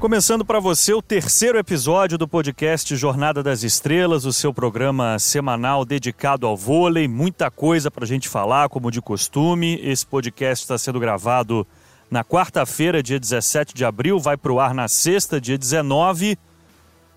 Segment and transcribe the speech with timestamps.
[0.00, 5.84] Começando para você o terceiro episódio do podcast Jornada das Estrelas, o seu programa semanal
[5.84, 7.06] dedicado ao vôlei.
[7.06, 9.78] Muita coisa para a gente falar, como de costume.
[9.82, 11.66] Esse podcast está sendo gravado
[12.10, 16.38] na quarta-feira, dia 17 de abril, vai para o ar na sexta, dia 19,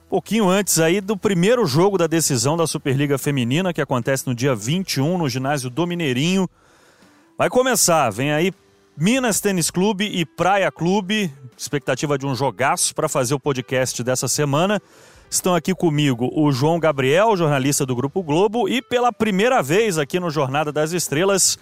[0.10, 4.54] pouquinho antes aí do primeiro jogo da decisão da Superliga Feminina, que acontece no dia
[4.54, 6.50] 21 no ginásio do Mineirinho.
[7.38, 8.52] Vai começar, vem aí
[8.96, 14.28] Minas Tênis Clube e Praia Clube, expectativa de um jogaço para fazer o podcast dessa
[14.28, 14.80] semana.
[15.28, 20.20] Estão aqui comigo o João Gabriel, jornalista do Grupo Globo, e pela primeira vez aqui
[20.20, 21.58] no Jornada das Estrelas,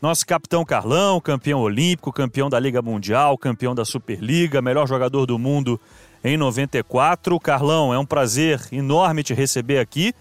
[0.00, 5.38] nosso capitão Carlão, campeão olímpico, campeão da Liga Mundial, campeão da Superliga, melhor jogador do
[5.38, 5.80] mundo
[6.24, 7.38] em 94.
[7.38, 10.12] Carlão, é um prazer enorme te receber aqui.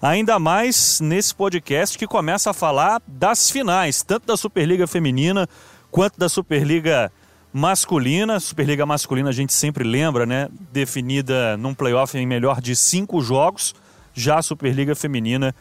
[0.00, 5.48] Ainda mais nesse podcast que começa a falar das finais, tanto da Superliga Feminina
[5.94, 7.12] quanto da Superliga
[7.52, 8.40] masculina.
[8.40, 10.48] Superliga masculina a gente sempre lembra, né?
[10.72, 13.76] Definida num playoff em melhor de cinco jogos.
[14.12, 15.54] Já a Superliga feminina,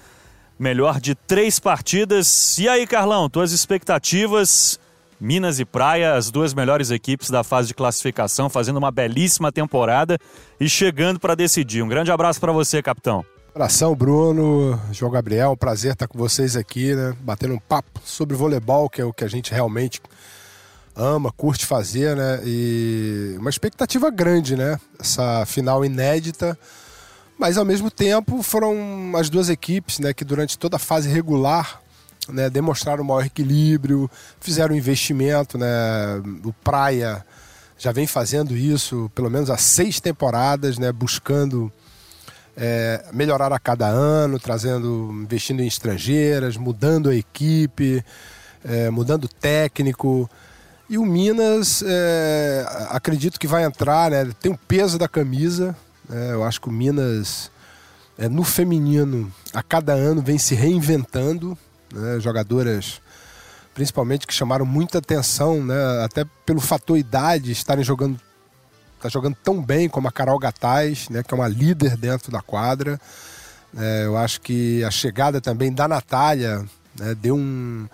[0.58, 2.58] melhor de três partidas.
[2.58, 4.80] E aí, Carlão, tuas expectativas?
[5.22, 10.18] Minas e Praia, as duas melhores equipes da fase de classificação, fazendo uma belíssima temporada
[10.60, 11.84] e chegando para decidir.
[11.84, 13.24] Um grande abraço para você, capitão.
[13.56, 17.16] Abração, Bruno, João Gabriel, prazer estar com vocês aqui, né?
[17.22, 20.02] Batendo um papo sobre voleibol, que é o que a gente realmente
[20.96, 22.42] ama, curte fazer, né?
[22.46, 24.80] E uma expectativa grande, né?
[25.00, 26.58] Essa final inédita.
[27.38, 31.82] Mas ao mesmo tempo foram as duas equipes, né, que durante toda a fase regular,
[32.30, 35.68] né, demonstraram maior equilíbrio, fizeram investimento, né?
[36.44, 37.26] O Praia
[37.78, 41.72] já vem fazendo isso pelo menos há seis temporadas, né, buscando
[42.56, 48.04] é, melhorar a cada ano, trazendo, investindo em estrangeiras, mudando a equipe,
[48.64, 50.30] é, mudando o técnico.
[50.90, 54.30] E o Minas, é, acredito que vai entrar, né?
[54.42, 55.76] Tem o peso da camisa.
[56.08, 57.50] Né, eu acho que o Minas,
[58.18, 61.58] é, no feminino, a cada ano vem se reinventando.
[61.94, 63.02] Né, jogadoras,
[63.74, 66.04] principalmente, que chamaram muita atenção, né?
[66.04, 68.20] Até pelo fator idade, estarem jogando
[69.04, 72.42] tá jogando tão bem como a Carol Gataz, né, que é uma líder dentro da
[72.42, 73.00] quadra.
[73.78, 76.64] É, eu acho que a chegada também da Natália
[76.98, 77.86] né, deu, um,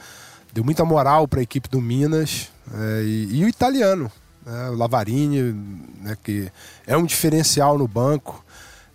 [0.53, 4.12] deu muita moral para a equipe do Minas é, e, e, o italiano,
[4.46, 5.53] né, o Lavarini,
[6.02, 6.52] né, que
[6.85, 8.44] é um diferencial no banco.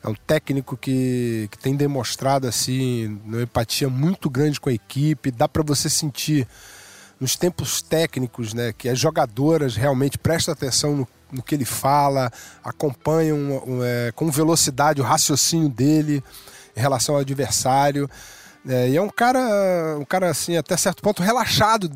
[0.03, 5.31] É um técnico que, que tem demonstrado assim uma empatia muito grande com a equipe.
[5.31, 6.47] Dá para você sentir
[7.19, 12.31] nos tempos técnicos, né, que as jogadoras realmente prestam atenção no, no que ele fala,
[12.63, 16.23] acompanham um, um, é, com velocidade o raciocínio dele
[16.77, 18.09] em relação ao adversário.
[18.69, 21.91] É, e é um cara, um cara assim, até certo ponto relaxado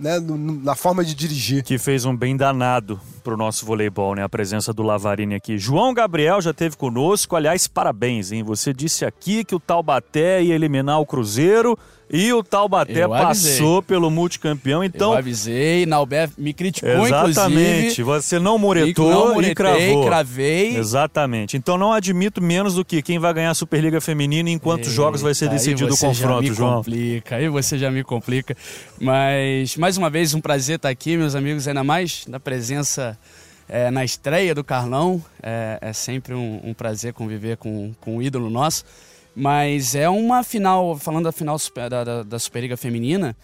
[0.00, 1.62] né, na forma de dirigir.
[1.62, 4.22] Que fez um bem danado pro nosso voleibol, né?
[4.22, 5.58] A presença do Lavarini aqui.
[5.58, 7.36] João Gabriel já teve conosco.
[7.36, 8.42] Aliás, parabéns, hein?
[8.42, 11.78] Você disse aqui que o Taubaté ia eliminar o Cruzeiro
[12.12, 15.12] e o Taubaté passou pelo multicampeão, então...
[15.12, 20.06] Eu avisei, Naubé me criticou, Exatamente, você não muretou não muretei, e cravou.
[20.06, 20.76] cravei.
[20.76, 21.56] Exatamente.
[21.56, 24.88] Então não admito menos do que quem vai ganhar a Superliga Feminina e em quantos
[24.88, 26.76] Eita, jogos vai ser decidido o confronto, já me João.
[26.78, 28.56] complica, aí você já me complica.
[29.00, 33.16] Mas, mais uma vez, um prazer estar aqui, meus amigos, ainda mais na presença...
[33.72, 38.22] É, na estreia do Carlão, é, é sempre um, um, prazer conviver com, com um
[38.22, 38.84] ídolo nosso.
[39.34, 43.36] Mas é uma final, falando da final da, da, da Superliga Feminina,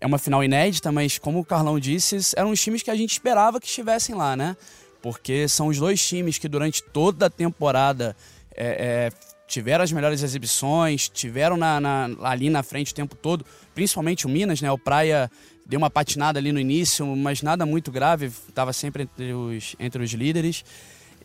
[0.00, 3.12] é uma final inédita, mas como o Carlão disse, eram os times que a gente
[3.12, 4.56] esperava que estivessem lá, né?
[5.02, 8.16] Porque são os dois times que durante toda a temporada
[8.54, 9.12] é, é,
[9.46, 14.28] tiveram as melhores exibições, tiveram na, na, ali na frente o tempo todo, principalmente o
[14.28, 14.70] Minas, né?
[14.70, 15.30] O Praia
[15.66, 20.02] deu uma patinada ali no início, mas nada muito grave, estava sempre entre os, entre
[20.02, 20.64] os líderes.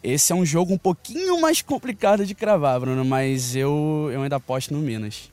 [0.05, 4.35] Esse é um jogo um pouquinho mais complicado de cravar, Bruno, mas eu, eu ainda
[4.35, 5.31] aposto no Minas.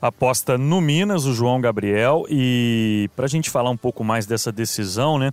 [0.00, 2.24] Aposta no Minas, o João Gabriel.
[2.30, 5.32] E para a gente falar um pouco mais dessa decisão, né?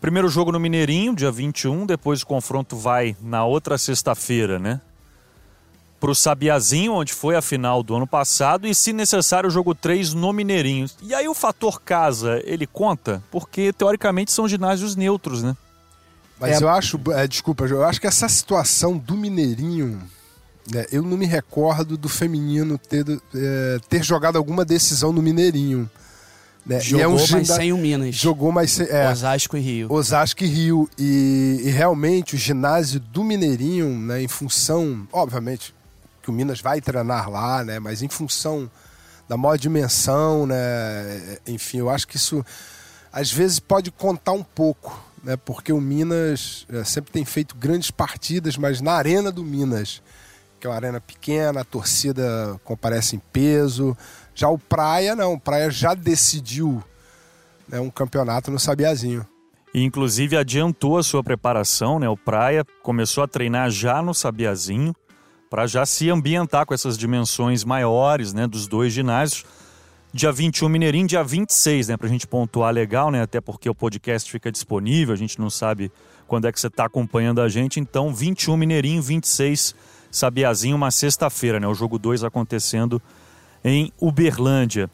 [0.00, 4.80] Primeiro jogo no Mineirinho, dia 21, depois o confronto vai na outra sexta-feira, né?
[6.00, 9.74] Para o Sabiazinho, onde foi a final do ano passado, e se necessário o jogo
[9.74, 10.86] 3 no Mineirinho.
[11.02, 13.22] E aí o fator casa, ele conta?
[13.30, 15.54] Porque teoricamente são ginásios neutros, né?
[16.42, 16.64] Mas é...
[16.64, 20.02] eu acho, é, desculpa, eu acho que essa situação do Mineirinho,
[20.72, 25.88] né, eu não me recordo do feminino ter, é, ter jogado alguma decisão no Mineirinho.
[26.66, 26.80] Né?
[26.80, 28.16] Jogou, é um mas sem o Minas.
[28.16, 29.92] Jogou, mas sem, é, Osasco e Rio.
[29.92, 30.90] Osasco e Rio.
[30.98, 35.72] E, e, realmente o ginásio do Mineirinho, né, em função, obviamente,
[36.24, 38.68] que o Minas vai treinar lá, né, mas em função
[39.28, 42.44] da maior dimensão, né, enfim, eu acho que isso
[43.12, 45.36] às vezes pode contar um pouco né?
[45.36, 50.02] Porque o Minas é, sempre tem feito grandes partidas, mas na arena do Minas,
[50.58, 53.96] que é uma arena pequena, a torcida comparece em peso.
[54.34, 56.82] Já o Praia não, o Praia já decidiu
[57.68, 59.26] né, um campeonato no Sabiazinho.
[59.74, 62.08] E inclusive adiantou a sua preparação, né?
[62.08, 64.94] O Praia começou a treinar já no Sabiazinho
[65.48, 69.44] para já se ambientar com essas dimensões maiores, né, dos dois ginásios.
[70.14, 74.30] Dia 21 Mineirinho, dia 26, né, pra gente pontuar legal, né, até porque o podcast
[74.30, 75.90] fica disponível, a gente não sabe
[76.28, 79.74] quando é que você está acompanhando a gente, então 21 Mineirinho, 26
[80.10, 83.00] Sabiazinho, uma sexta-feira, né, o jogo 2 acontecendo
[83.64, 84.90] em Uberlândia.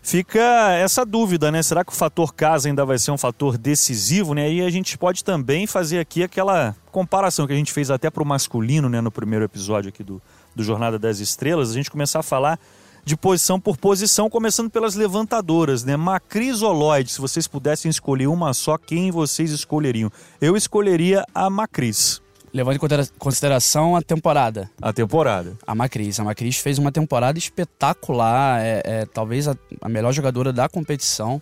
[0.00, 1.62] Fica essa dúvida, né?
[1.62, 4.50] Será que o fator casa ainda vai ser um fator decisivo, né?
[4.50, 8.22] E a gente pode também fazer aqui aquela comparação que a gente fez até para
[8.22, 9.02] o masculino, né?
[9.02, 10.20] No primeiro episódio aqui do,
[10.56, 12.58] do Jornada das Estrelas, a gente começar a falar
[13.04, 15.96] de posição por posição, começando pelas levantadoras, né?
[15.96, 20.10] Macris ou Lloyd, se vocês pudessem escolher uma só, quem vocês escolheriam?
[20.40, 22.20] Eu escolheria a Macris.
[22.52, 24.68] Levando em consideração a temporada.
[24.82, 25.56] A temporada.
[25.64, 26.18] A Macris.
[26.18, 28.60] A Macris fez uma temporada espetacular.
[28.60, 31.40] É, é talvez a, a, melhor jogadora da competição.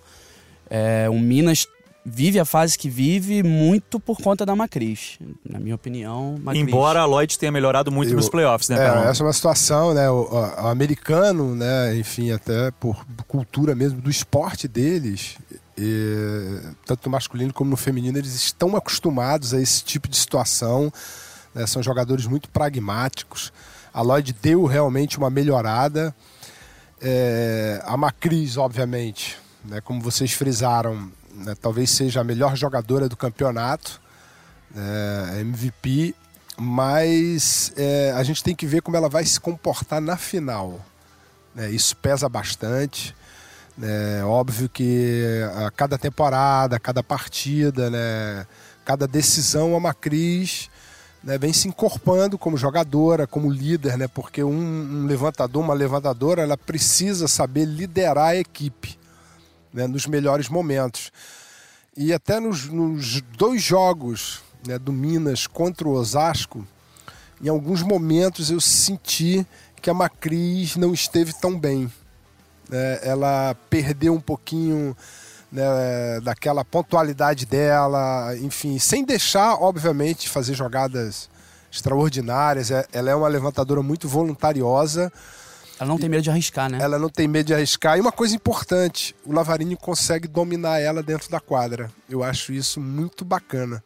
[0.69, 1.67] É, o Minas
[2.05, 5.19] vive a fase que vive muito por conta da Macris.
[5.49, 6.62] Na minha opinião, Macris.
[6.62, 9.95] Embora a Lloyd tenha melhorado muito Eu, nos playoffs, né, é, Essa é uma situação,
[9.95, 10.09] né?
[10.11, 11.97] O, o, americano, né?
[11.97, 15.37] Enfim, até por cultura mesmo do esporte deles,
[15.77, 20.93] e, tanto no masculino como no feminino, eles estão acostumados a esse tipo de situação.
[21.55, 21.67] Né?
[21.67, 23.53] São jogadores muito pragmáticos.
[23.93, 26.15] A Lloyd deu realmente uma melhorada.
[27.00, 29.81] É, a Macris, obviamente, né?
[29.81, 31.55] como vocês frisaram, né?
[31.61, 34.00] talvez seja a melhor jogadora do campeonato,
[34.76, 36.14] é, MVP,
[36.56, 40.85] mas é, a gente tem que ver como ela vai se comportar na final.
[41.55, 41.70] Né?
[41.70, 43.14] Isso pesa bastante.
[43.81, 48.44] É óbvio que a cada temporada, a cada partida, né,
[48.85, 50.69] cada decisão, a Macris
[51.23, 56.43] né, vem se incorporando como jogadora, como líder, né, porque um, um, levantador, uma levantadora,
[56.43, 58.98] ela precisa saber liderar a equipe
[59.73, 61.12] né, nos melhores momentos.
[61.97, 66.67] E até nos, nos dois jogos né, do Minas contra o Osasco,
[67.43, 69.47] em alguns momentos eu senti
[69.81, 71.91] que a Macris não esteve tão bem
[72.69, 74.97] né, ela perdeu um pouquinho
[75.50, 81.29] né, daquela pontualidade dela, enfim, sem deixar, obviamente, fazer jogadas
[81.73, 82.71] extraordinárias.
[82.71, 85.11] É, ela é uma levantadora muito voluntariosa.
[85.81, 86.79] Ela não tem medo de arriscar, né?
[86.81, 87.97] Ela não tem medo de arriscar.
[87.97, 91.91] E uma coisa importante, o Lavarini consegue dominar ela dentro da quadra.
[92.09, 93.83] Eu acho isso muito bacana.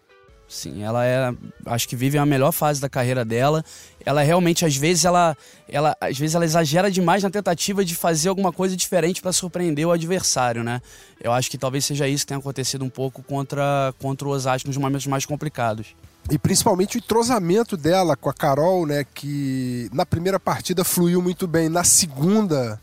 [0.53, 1.33] Sim, ela é,
[1.65, 3.65] acho que vive a melhor fase da carreira dela.
[4.05, 5.35] Ela realmente às vezes ela,
[5.67, 9.87] ela às vezes ela exagera demais na tentativa de fazer alguma coisa diferente para surpreender
[9.87, 10.83] o adversário, né?
[11.23, 14.69] Eu acho que talvez seja isso que tenha acontecido um pouco contra contra o Osasco
[14.69, 15.95] nos momentos mais complicados.
[16.31, 21.47] E principalmente o entrosamento dela com a Carol, né, que na primeira partida fluiu muito
[21.47, 22.81] bem, na segunda,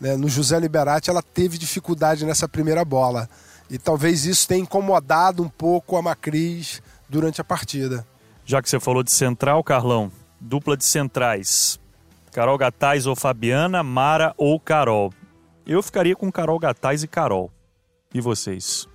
[0.00, 3.28] né, no José Liberati, ela teve dificuldade nessa primeira bola.
[3.68, 8.04] E talvez isso tenha incomodado um pouco a Macris durante a partida.
[8.44, 10.10] Já que você falou de central, Carlão,
[10.40, 11.78] dupla de centrais.
[12.32, 15.12] Carol Gataz ou Fabiana, Mara ou Carol.
[15.66, 17.52] Eu ficaria com Carol Gataz e Carol.
[18.12, 18.88] E vocês?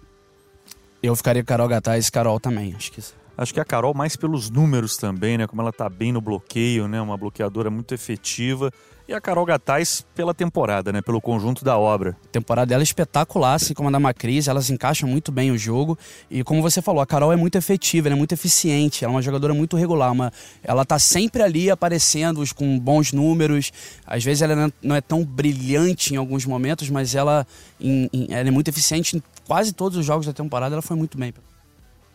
[1.02, 3.02] Eu ficaria com Carol Gataz e Carol também, acho que
[3.38, 5.46] Acho que a Carol mais pelos números também, né?
[5.46, 7.02] Como ela tá bem no bloqueio, né?
[7.02, 8.72] Uma bloqueadora muito efetiva.
[9.08, 11.00] E a Carol Gataz pela temporada, né?
[11.00, 12.18] Pelo conjunto da obra.
[12.26, 15.58] A temporada dela é espetacular, assim como a da Macris, elas encaixam muito bem o
[15.58, 15.98] jogo.
[16.32, 19.22] E como você falou, a Carol é muito efetiva, é muito eficiente, ela é uma
[19.22, 20.12] jogadora muito regular.
[20.12, 23.72] Uma, ela tá sempre ali aparecendo com bons números.
[24.08, 27.46] Às vezes ela não é tão brilhante em alguns momentos, mas ela,
[27.80, 30.98] em, em, ela é muito eficiente em quase todos os jogos da temporada, ela foi
[30.98, 31.32] muito bem.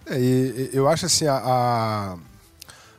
[0.07, 2.17] É, e, eu acho assim, a,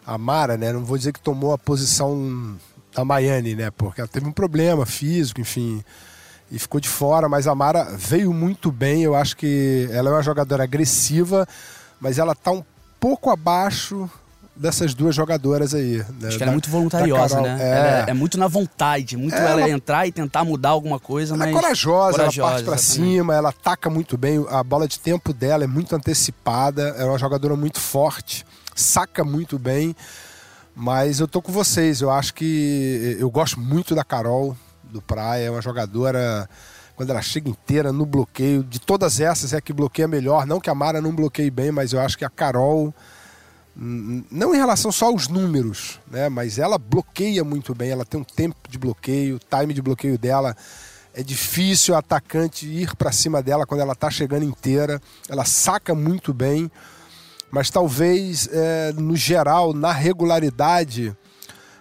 [0.05, 0.72] a, Mara, né?
[0.72, 2.58] Não vou dizer que tomou a posição
[2.93, 3.72] da Miami, né?
[3.72, 5.84] Porque ela teve um problema físico, enfim,
[6.51, 9.03] e ficou de fora, mas a Mara veio muito bem.
[9.03, 11.48] Eu acho que ela é uma jogadora agressiva,
[12.00, 12.63] mas ela está um
[13.00, 14.10] pouco abaixo
[14.62, 15.98] dessas duas jogadoras aí.
[16.20, 16.27] Né?
[16.27, 17.58] Acho que ela é muito voluntariosa, né?
[17.60, 18.06] É...
[18.08, 18.12] é...
[18.12, 18.13] é...
[18.13, 21.48] muito na vontade, muito é, ela, ela, entrar e tentar mudar alguma coisa, ela é
[21.48, 21.56] mas...
[21.56, 25.34] é corajosa, corajosa ela parte para cima, ela ataca muito bem, a bola de tempo
[25.34, 29.96] dela é muito antecipada, é uma jogadora muito forte, saca muito bem.
[30.74, 32.00] Mas eu tô com vocês.
[32.00, 35.48] Eu acho que eu gosto muito da Carol do Praia.
[35.48, 36.50] É uma jogadora
[36.96, 38.63] quando ela chega inteira no bloqueio.
[38.63, 40.46] De todas essas é que bloqueia melhor.
[40.46, 42.94] Não que a Mara não bloqueie bem, mas eu acho que a Carol
[43.75, 46.28] não em relação só aos números, né?
[46.30, 47.90] Mas ela bloqueia muito bem.
[47.90, 50.56] Ela tem um tempo de bloqueio, time de bloqueio dela
[51.13, 55.01] É difícil o atacante ir para cima dela quando ela está chegando inteira.
[55.30, 56.72] Ela saca muito bem,
[57.50, 61.16] mas talvez é, no geral, na regularidade,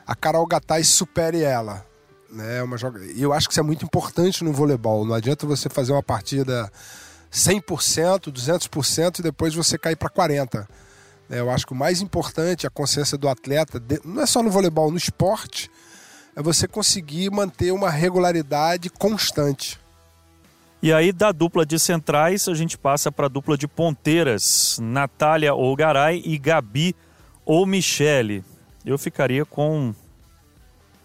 [0.06, 1.86] a Carol Gattai supere ela.
[2.30, 2.58] Né?
[2.58, 3.00] É uma joga...
[3.16, 5.04] Eu acho que isso é muito importante no voleibol.
[5.04, 6.70] Não adianta você fazer uma partida
[7.32, 10.66] 100%, 200% e depois você cair para 40%.
[11.30, 14.50] É, eu acho que o mais importante, a consciência do atleta, não é só no
[14.50, 15.70] voleibol, no esporte,
[16.34, 19.78] é você conseguir manter uma regularidade constante.
[20.82, 25.54] E aí, da dupla de centrais, a gente passa para a dupla de ponteiras, Natália
[25.54, 26.96] ou Garay e Gabi
[27.44, 28.42] ou Michele.
[28.84, 29.94] Eu ficaria com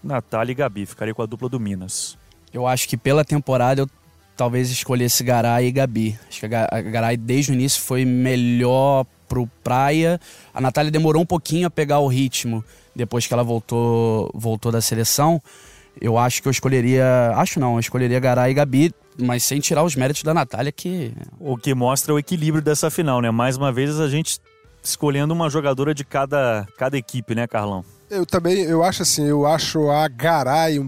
[0.02, 2.18] Natália e Gabi, ficaria com a dupla do Minas.
[2.54, 3.90] Eu acho que pela temporada eu
[4.38, 6.18] talvez escolhesse Garay e Gabi.
[6.28, 10.20] Acho que a Garay desde o início foi melhor pro Praia.
[10.54, 12.64] A Natália demorou um pouquinho a pegar o ritmo
[12.96, 15.42] depois que ela voltou, voltou da seleção.
[16.00, 17.32] Eu acho que eu escolheria.
[17.36, 21.14] Acho não, eu escolheria Garay e Gabi, mas sem tirar os méritos da Natália, que.
[21.40, 23.32] O que mostra o equilíbrio dessa final, né?
[23.32, 24.40] Mais uma vez a gente
[24.84, 27.84] escolhendo uma jogadora de cada, cada equipe, né, Carlão?
[28.10, 30.80] Eu também, eu acho assim, eu acho a Garay,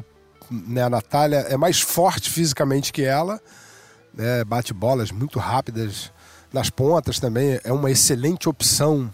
[0.51, 3.41] né, a Natália, é mais forte fisicamente que ela,
[4.13, 6.11] né, bate bolas muito rápidas,
[6.51, 9.11] nas pontas também é uma excelente opção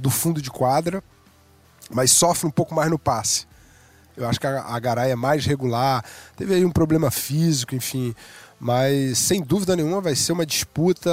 [0.00, 1.02] do fundo de quadra,
[1.90, 3.46] mas sofre um pouco mais no passe.
[4.16, 6.04] Eu acho que a Garay é mais regular,
[6.36, 8.14] teve aí um problema físico, enfim,
[8.60, 11.10] mas sem dúvida nenhuma vai ser uma disputa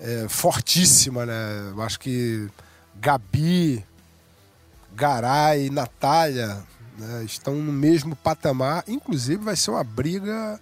[0.00, 1.72] é, fortíssima, né?
[1.74, 2.48] Eu acho que
[2.96, 3.84] Gabi,
[4.94, 6.62] Garay, Natália
[6.98, 10.58] né, estão no mesmo patamar, inclusive vai ser uma briga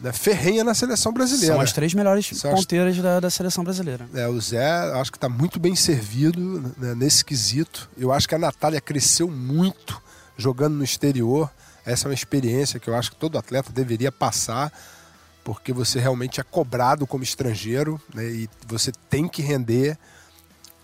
[0.00, 1.54] né, ferrenha na seleção brasileira.
[1.54, 3.02] São as três melhores São ponteiras as...
[3.02, 4.08] da, da, seleção brasileira.
[4.14, 7.88] É, o Zé, acho que está muito bem servido né, nesse quesito.
[7.96, 10.00] Eu acho que a Natália cresceu muito
[10.36, 11.50] jogando no exterior.
[11.84, 14.72] Essa é uma experiência que eu acho que todo atleta deveria passar,
[15.44, 19.98] porque você realmente é cobrado como estrangeiro né, e você tem que render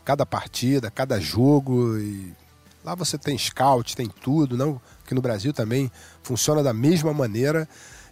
[0.05, 1.99] cada partida, cada jogo.
[1.99, 2.35] E
[2.85, 4.81] lá você tem scout, tem tudo, não?
[5.07, 5.91] Que no Brasil também
[6.23, 7.67] funciona da mesma maneira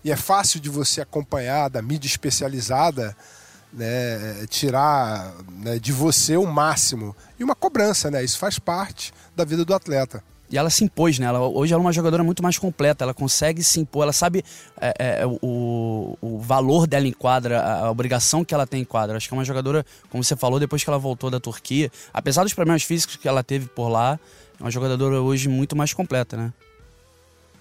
[0.05, 3.17] e é fácil de você acompanhar da mídia especializada,
[3.73, 7.17] né, tirar né, de você o máximo.
[7.39, 8.23] E uma cobrança, né?
[8.23, 10.23] Isso faz parte da vida do atleta.
[10.51, 11.27] E ela se impôs, né?
[11.27, 14.45] Ela, hoje ela é uma jogadora muito mais completa, ela consegue se impor, ela sabe
[14.81, 18.85] é, é, o, o valor dela em quadra, a, a, obrigação que ela tem em
[18.85, 19.17] quadra.
[19.17, 22.45] Acho que é uma jogadora, como você falou, depois que ela voltou da Turquia, apesar
[22.45, 24.21] dos problemas físicos que ela teve por lá,
[24.61, 26.53] é uma jogadora hoje muito mais completa, né?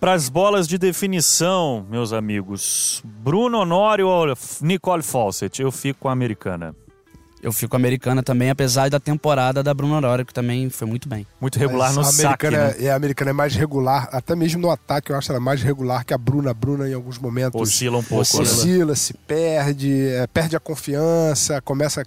[0.03, 5.62] Para as bolas de definição, meus amigos, Bruno Honório ou Nicole Fawcett?
[5.62, 6.75] Eu fico com a americana.
[7.41, 10.86] Eu fico com a americana também, apesar da temporada da Bruno Honório, que também foi
[10.89, 11.25] muito bem.
[11.39, 12.75] Muito regular Mas no a saque, né?
[12.79, 16.03] é, A americana é mais regular, até mesmo no ataque eu acho ela mais regular
[16.03, 16.51] que a Bruna.
[16.51, 17.62] A Bruna em alguns momentos...
[17.62, 18.24] Oscila um pouco.
[18.24, 22.05] Oscila, oscila se perde, é, perde a confiança, começa...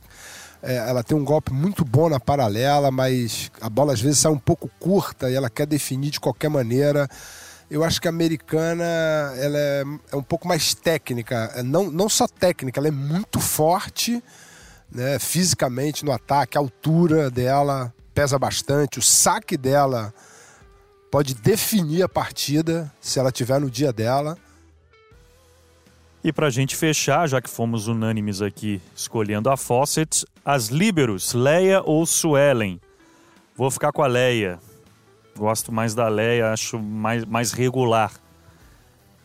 [0.63, 4.33] É, ela tem um golpe muito bom na paralela, mas a bola às vezes sai
[4.33, 7.09] um pouco curta e ela quer definir de qualquer maneira
[7.71, 8.85] eu acho que a americana
[9.37, 13.41] ela é, é, um pouco mais técnica, é, não, não só técnica, ela é muito
[13.41, 14.23] forte
[14.91, 20.15] né, fisicamente no ataque, a altura dela pesa bastante, o saque dela
[21.11, 24.39] pode definir a partida se ela tiver no dia dela.
[26.23, 31.33] E para a gente fechar, já que fomos unânimes aqui escolhendo a Fawcett, as líberos,
[31.35, 32.81] Leia ou Suelen?
[33.57, 34.59] Vou ficar com a Leia.
[35.37, 38.11] Gosto mais da Leia, acho mais, mais regular.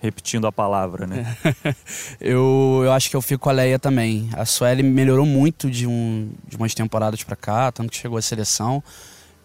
[0.02, 1.38] Repetindo a palavra, né?
[2.20, 4.30] eu, eu acho que eu fico com a Leia também.
[4.34, 8.22] A Sueli melhorou muito de, um, de umas temporadas para cá, tanto que chegou à
[8.22, 8.84] seleção.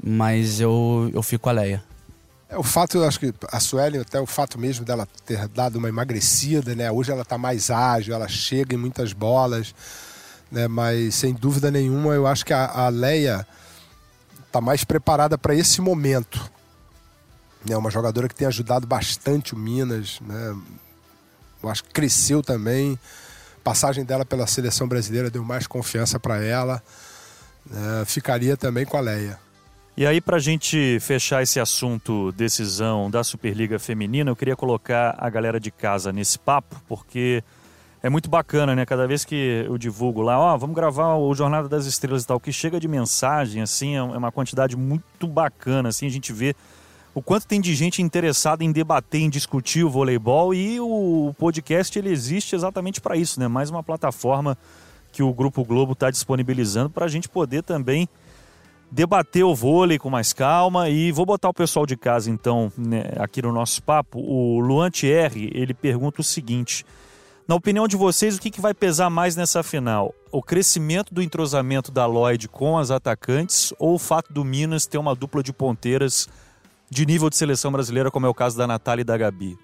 [0.03, 1.85] Mas eu, eu fico com a Leia.
[2.49, 5.77] É, o fato, eu acho que a Sueli, até o fato mesmo dela ter dado
[5.77, 6.91] uma emagrecida, né?
[6.91, 9.75] Hoje ela está mais ágil, ela chega em muitas bolas,
[10.51, 10.67] né?
[10.69, 13.47] Mas sem dúvida nenhuma, eu acho que a, a Leia
[14.47, 16.51] está mais preparada para esse momento.
[17.73, 20.57] É uma jogadora que tem ajudado bastante o Minas, né?
[21.63, 22.99] Eu acho que cresceu também.
[23.59, 26.83] A passagem dela pela seleção brasileira deu mais confiança para ela.
[28.01, 29.39] É, ficaria também com a Leia.
[29.97, 35.17] E aí, para a gente fechar esse assunto decisão da Superliga Feminina, eu queria colocar
[35.19, 37.43] a galera de casa nesse papo, porque
[38.03, 38.85] é muito bacana, né?
[38.85, 42.27] Cada vez que eu divulgo lá, ó, oh, vamos gravar o Jornada das Estrelas e
[42.27, 46.55] tal, que chega de mensagem, assim, é uma quantidade muito bacana, assim, a gente vê
[47.17, 51.99] o quanto tem de gente interessada em debater, em discutir o voleibol e o podcast
[51.99, 53.49] ele existe exatamente para isso, né?
[53.49, 54.55] Mais uma plataforma
[55.11, 58.07] que o Grupo Globo está disponibilizando para a gente poder também
[58.91, 63.05] debater o vôlei com mais calma e vou botar o pessoal de casa então né,
[63.17, 64.19] aqui no nosso papo.
[64.19, 66.85] O Luan Thierry, ele pergunta o seguinte:
[67.49, 70.15] na opinião de vocês, o que, que vai pesar mais nessa final?
[70.31, 74.99] O crescimento do entrosamento da Lloyd com as atacantes ou o fato do Minas ter
[74.99, 76.29] uma dupla de ponteiras
[76.91, 79.59] de nível de seleção brasileira, como é o caso da Natália e da Gabi?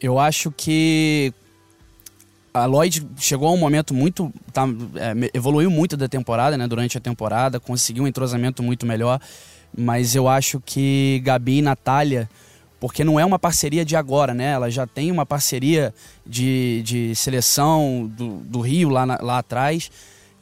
[0.00, 1.32] Eu acho que
[2.52, 4.32] a Lloyd chegou a um momento muito.
[4.52, 4.66] Tá,
[4.96, 6.66] é, evoluiu muito da temporada, né?
[6.66, 9.20] Durante a temporada, conseguiu um entrosamento muito melhor.
[9.76, 12.28] Mas eu acho que Gabi e Natália,
[12.78, 14.52] porque não é uma parceria de agora, né?
[14.52, 15.94] Ela já tem uma parceria
[16.26, 19.90] de, de seleção do, do Rio lá, na, lá atrás.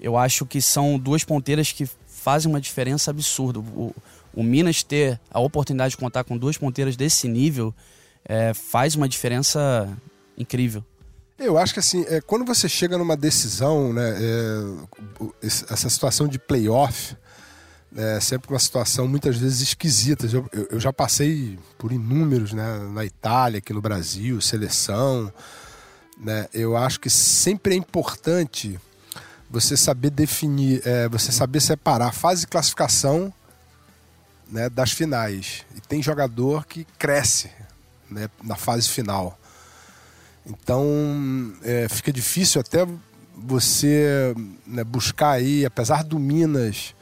[0.00, 3.60] Eu acho que são duas ponteiras que fazem uma diferença absurda.
[3.60, 3.94] O,
[4.34, 7.74] o Minas ter a oportunidade de contar com duas ponteiras desse nível
[8.24, 9.88] é, faz uma diferença
[10.36, 10.84] incrível.
[11.38, 16.38] Eu acho que assim, é, quando você chega numa decisão, né, é, essa situação de
[16.38, 17.16] playoff
[17.96, 20.26] é sempre uma situação muitas vezes esquisita.
[20.26, 25.32] Eu, eu, já passei por inúmeros, né, na Itália, aqui no Brasil, seleção.
[26.18, 28.78] Né, eu acho que sempre é importante
[29.50, 33.32] você saber definir, é, você saber separar fase de classificação
[34.50, 35.64] né, das finais.
[35.76, 37.50] E tem jogador que cresce
[38.10, 39.38] né, na fase final.
[40.44, 42.86] Então é, fica difícil até
[43.36, 44.34] você
[44.66, 46.94] né, buscar aí, apesar do Minas,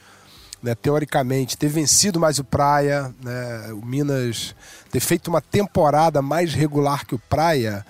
[0.62, 4.54] né, teoricamente, ter vencido mais o Praia, né, o Minas
[4.90, 7.84] ter feito uma temporada mais regular que o Praia,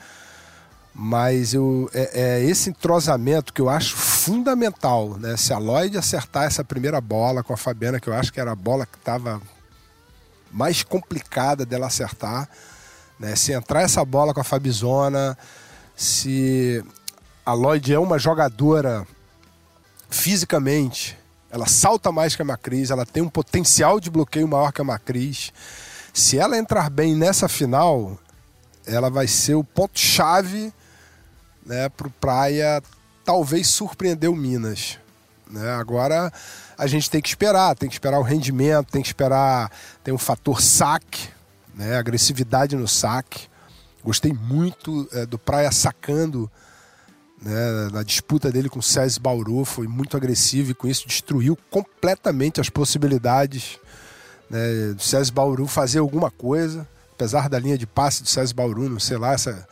[0.95, 3.97] mas eu, é, é esse entrosamento que eu acho
[4.29, 5.17] fundamental.
[5.19, 8.39] Né, se a Lloyd acertar essa primeira bola com a Fabiana, que eu acho que
[8.39, 9.41] era a bola que estava
[10.53, 12.49] mais complicada dela acertar,
[13.19, 13.35] né?
[13.35, 15.37] Se entrar essa bola com a Fabizona,
[15.97, 16.85] se
[17.45, 19.07] a Lloyd é uma jogadora
[20.09, 21.19] fisicamente,
[21.51, 24.85] ela salta mais que a Macris, ela tem um potencial de bloqueio maior que a
[24.85, 25.53] Macris.
[26.15, 28.19] Se ela entrar bem nessa final,
[28.87, 30.73] ela vai ser o ponto-chave
[31.65, 32.83] né, para o Praia
[33.29, 34.99] talvez surpreender o Minas.
[35.51, 35.71] Né?
[35.73, 36.33] Agora
[36.79, 39.71] a gente tem que esperar, tem que esperar o rendimento, tem que esperar.
[40.03, 41.29] Tem o fator saque,
[41.75, 41.99] né?
[41.99, 43.47] agressividade no saque.
[44.03, 46.51] Gostei muito é, do Praia sacando
[47.43, 51.57] né, na disputa dele com o César Bauru, foi muito agressivo e com isso destruiu
[51.71, 53.79] completamente as possibilidades
[54.49, 58.89] né, do César Bauru fazer alguma coisa, apesar da linha de passe do César Bauru,
[58.89, 59.69] não sei lá, essa.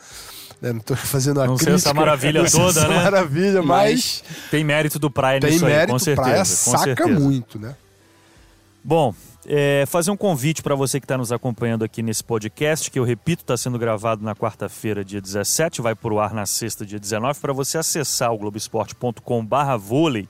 [0.60, 1.76] Né, não estou fazendo a não crítica.
[1.76, 2.96] essa maravilha toda, essa né?
[2.96, 6.28] maravilha, mas, mas, Tem mérito do Praia nisso aí, mérito, com certeza.
[6.28, 7.20] Praia saca certeza.
[7.20, 7.74] muito, né?
[8.82, 9.14] Bom,
[9.44, 13.04] é, fazer um convite para você que está nos acompanhando aqui nesse podcast, que eu
[13.04, 16.98] repito, está sendo gravado na quarta-feira, dia 17, vai para o ar na sexta, dia
[16.98, 20.28] 19, para você acessar o globesport.com/barra vôlei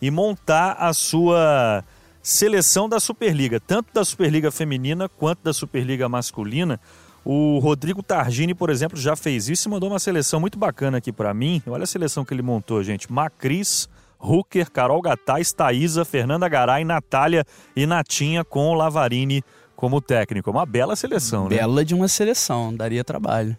[0.00, 1.84] e montar a sua
[2.22, 6.78] seleção da Superliga, tanto da Superliga feminina quanto da Superliga masculina.
[7.24, 11.12] O Rodrigo Targini, por exemplo, já fez isso e mandou uma seleção muito bacana aqui
[11.12, 11.62] para mim.
[11.66, 13.12] Olha a seleção que ele montou, gente.
[13.12, 17.44] Macris, Hooker, Carol Gataz, Thaisa, Fernanda Garay, Natália
[17.76, 19.42] e Natinha com o Lavarini
[19.76, 20.50] como técnico.
[20.50, 21.56] Uma bela seleção, bela né?
[21.58, 23.56] Bela de uma seleção, daria trabalho.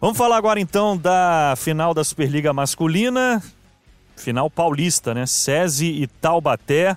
[0.00, 3.42] Vamos falar agora então da final da Superliga Masculina.
[4.16, 5.26] Final paulista, né?
[5.26, 6.96] SESI e Taubaté.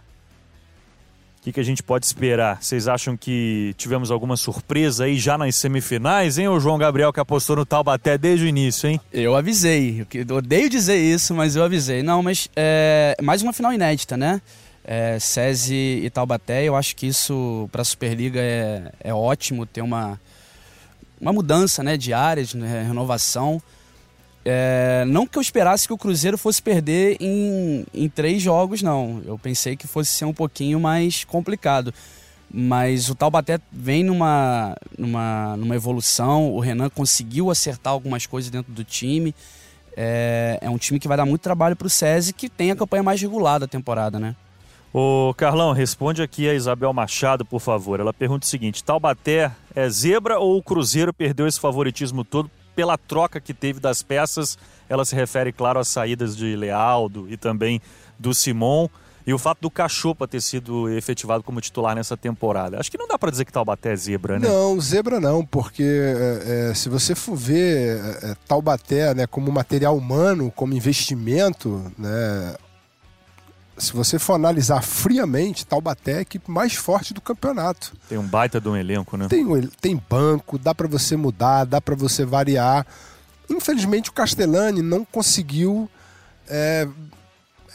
[1.49, 2.61] Que, que, a gente pode esperar?
[2.61, 6.47] Vocês acham que tivemos alguma surpresa aí já nas semifinais, hein?
[6.47, 9.01] O João Gabriel que apostou no Taubaté desde o início, hein?
[9.11, 10.05] Eu avisei.
[10.13, 12.03] Eu odeio dizer isso, mas eu avisei.
[12.03, 14.39] Não, mas é mais uma final inédita, né?
[14.83, 19.81] É, SESI e Taubaté, eu acho que isso para a Superliga é, é ótimo ter
[19.81, 20.21] uma,
[21.19, 23.59] uma mudança né, de áreas, né, renovação.
[24.51, 29.21] É, não que eu esperasse que o Cruzeiro fosse perder em, em três jogos, não.
[29.23, 31.93] Eu pensei que fosse ser um pouquinho mais complicado.
[32.51, 36.51] Mas o Taubaté vem numa, numa, numa evolução.
[36.51, 39.35] O Renan conseguiu acertar algumas coisas dentro do time.
[39.95, 42.75] É, é um time que vai dar muito trabalho para o SESI, que tem a
[42.75, 44.35] campanha mais regular da temporada, né?
[44.91, 47.99] Ô Carlão, responde aqui a Isabel Machado, por favor.
[47.99, 52.97] Ela pergunta o seguinte: Taubaté é zebra ou o Cruzeiro perdeu esse favoritismo todo pela
[52.97, 54.57] troca que teve das peças.
[54.87, 57.81] Ela se refere, claro, às saídas de Lealdo e também
[58.17, 58.89] do Simon.
[59.25, 62.79] E o fato do Cachopa ter sido efetivado como titular nessa temporada.
[62.79, 64.47] Acho que não dá para dizer que Taubaté é zebra, né?
[64.47, 69.51] Não, zebra não, porque é, é, se você for ver é, é, Taubaté né, como
[69.51, 72.55] material humano, como investimento, né,
[73.79, 77.93] se você for analisar friamente, Taubaté é a equipe mais forte do campeonato.
[78.07, 79.27] Tem um baita de um elenco, né?
[79.27, 79.45] Tem,
[79.81, 82.85] tem banco, dá para você mudar, dá para você variar.
[83.49, 85.89] Infelizmente o Castellani não conseguiu
[86.47, 86.87] é,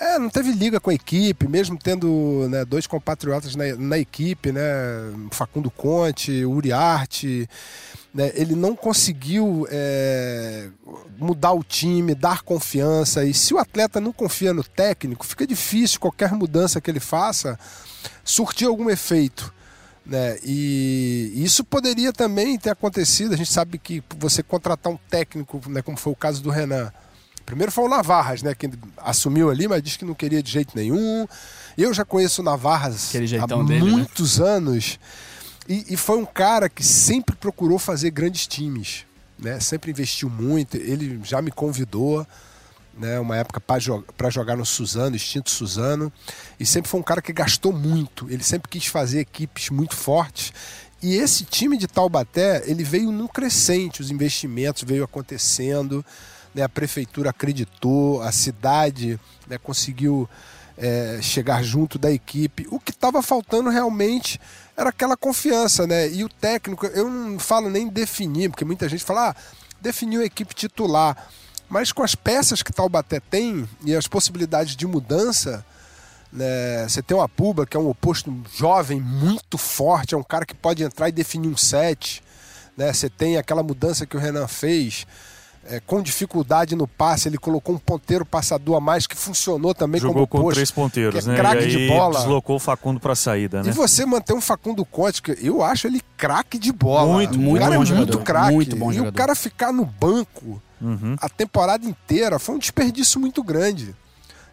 [0.01, 4.51] É, não teve liga com a equipe, mesmo tendo né, dois compatriotas na, na, equipe,
[4.51, 4.63] né?
[5.31, 7.49] Facundo Conte, Uriarte.
[8.13, 10.69] Né, ele não conseguiu é,
[11.19, 13.25] mudar o time, dar confiança.
[13.25, 17.59] E se o atleta não confia no técnico, fica difícil qualquer mudança que ele faça
[18.25, 19.53] surtir algum efeito.
[20.05, 20.39] Né?
[20.45, 23.33] E isso poderia também ter acontecido.
[23.33, 26.93] A gente sabe que você contratar um técnico, né, como foi o caso do Renan,
[27.45, 28.55] Primeiro foi o Navarras, né?
[28.55, 31.27] Que assumiu ali, mas disse que não queria de jeito nenhum.
[31.77, 33.91] Eu já conheço o Navarras há dele, né?
[33.91, 34.49] muitos né?
[34.49, 34.99] anos.
[35.69, 39.07] E, e, foi um cara que sempre procurou fazer grandes times.
[39.39, 39.59] Né?
[39.61, 40.77] Sempre investiu muito.
[40.77, 42.27] Ele já me convidou,
[42.99, 43.19] né?
[43.19, 46.13] Uma época para jogar, jogar no Suzano, extinto Suzano.
[46.59, 48.31] E sempre foi um cara que gastou muito.
[48.31, 50.53] Ele sempre quis fazer equipes muito fortes.
[51.03, 56.05] E esse time de Taubaté, ele veio num crescente, os investimentos veio acontecendo
[56.55, 60.29] né, a prefeitura acreditou, a cidade né, conseguiu
[60.77, 62.67] é, chegar junto da equipe.
[62.71, 64.41] O que estava faltando realmente
[64.77, 66.09] era aquela confiança, né?
[66.09, 69.37] E o técnico, eu não falo nem definir, porque muita gente fala, ah,
[69.81, 71.29] definiu a equipe titular.
[71.69, 75.65] Mas com as peças que Taubaté tem e as possibilidades de mudança,
[76.33, 80.45] né, você tem o Apuba, que é um oposto jovem, muito forte, é um cara
[80.45, 82.23] que pode entrar e definir um set.
[82.77, 82.93] Né?
[82.93, 85.07] Você tem aquela mudança que o Renan fez
[85.67, 90.01] é, com dificuldade no passe, ele colocou um ponteiro passador a mais que funcionou também
[90.01, 91.37] Jogou como com três ponteiros, é né?
[91.37, 92.19] Craque de bola.
[92.19, 93.71] deslocou o Facundo para a saída, né?
[93.71, 97.13] E você manter um Facundo Conte, que eu acho ele craque de bola.
[97.13, 98.07] Muito, muito o cara bom é jogador.
[98.07, 98.55] muito craque.
[98.55, 99.15] Muito bom e jogador.
[99.15, 101.17] o cara ficar no banco uhum.
[101.21, 103.95] a temporada inteira foi um desperdício muito grande.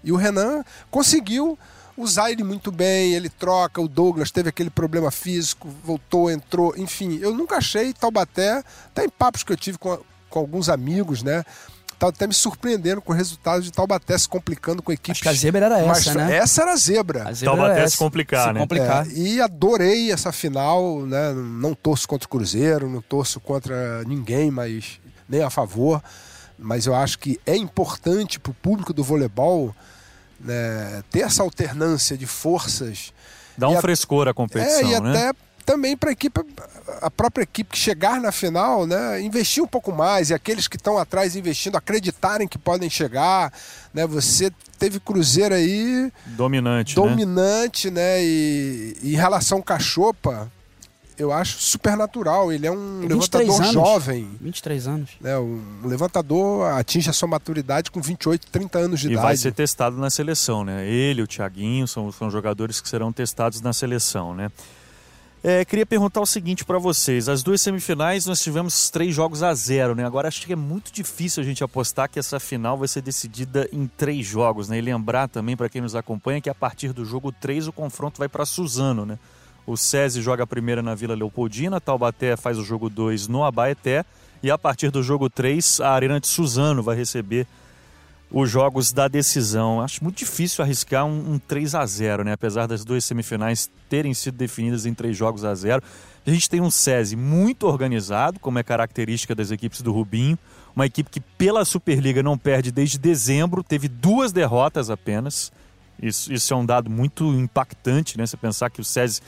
[0.04, 1.58] E o Renan conseguiu
[1.98, 7.20] usar ele muito bem, ele troca, o Douglas teve aquele problema físico, voltou, entrou, enfim,
[7.22, 10.00] eu nunca achei Taubaté, até em papos que eu tive com,
[10.32, 11.44] com alguns amigos, né?
[12.00, 15.12] Tá até me surpreendendo com o resultado de Taubaté se complicando com equipes.
[15.12, 16.38] Acho que a zebra era essa, mas, né?
[16.38, 17.30] Essa era a zebra.
[17.30, 18.60] A zebra Taubaté era se complicar, se né?
[18.62, 19.08] Complicar.
[19.08, 21.32] É, e adorei essa final, né?
[21.34, 26.02] Não torço contra o Cruzeiro, não torço contra ninguém, mas nem a favor.
[26.58, 29.76] Mas eu acho que é importante para o público do voleibol
[30.40, 33.14] né, ter essa alternância de forças.
[33.58, 35.10] Dá um a- frescor à competição, É, e né?
[35.28, 36.42] até também para a equipe,
[37.02, 40.76] a própria equipe que chegar na final, né, investir um pouco mais e aqueles que
[40.78, 43.52] estão atrás investindo acreditarem que podem chegar,
[43.94, 44.06] né?
[44.08, 47.08] Você teve Cruzeiro aí Dominante, né?
[47.08, 48.24] dominante, né?
[48.24, 50.52] E, e em relação ao Cachopa,
[51.18, 52.52] eu acho super natural.
[52.52, 53.12] Ele é um 23
[53.48, 53.74] levantador anos.
[53.74, 54.30] jovem.
[54.42, 55.10] 23 anos.
[55.22, 55.38] Né?
[55.38, 59.26] Um levantador atinge a sua maturidade com 28, 30 anos de E idade.
[59.28, 60.88] vai ser testado na seleção, né?
[60.90, 64.50] Ele, o Thiaguinho, são, são jogadores que serão testados na seleção, né?
[65.44, 69.52] É, queria perguntar o seguinte para vocês: as duas semifinais nós tivemos três jogos a
[69.56, 70.06] zero, né?
[70.06, 73.68] Agora acho que é muito difícil a gente apostar que essa final vai ser decidida
[73.74, 74.78] em três jogos, né?
[74.78, 78.20] E lembrar também para quem nos acompanha que a partir do jogo 3 o confronto
[78.20, 79.18] vai para Suzano, né?
[79.66, 84.06] O SESI joga a primeira na Vila Leopoldina, Taubaté faz o jogo 2 no Abaeté
[84.44, 87.48] e a partir do jogo 3 a Arena de Suzano vai receber
[88.32, 89.82] os jogos da decisão.
[89.82, 92.32] Acho muito difícil arriscar um, um 3 a 0 né?
[92.32, 95.84] Apesar das duas semifinais terem sido definidas em três jogos a zero.
[96.26, 100.38] A gente tem um SESI muito organizado, como é característica das equipes do Rubinho.
[100.76, 105.52] Uma equipe que pela Superliga não perde desde dezembro, teve duas derrotas apenas.
[106.02, 108.26] Isso, isso é um dado muito impactante, né?
[108.26, 109.22] Você pensar que o SESI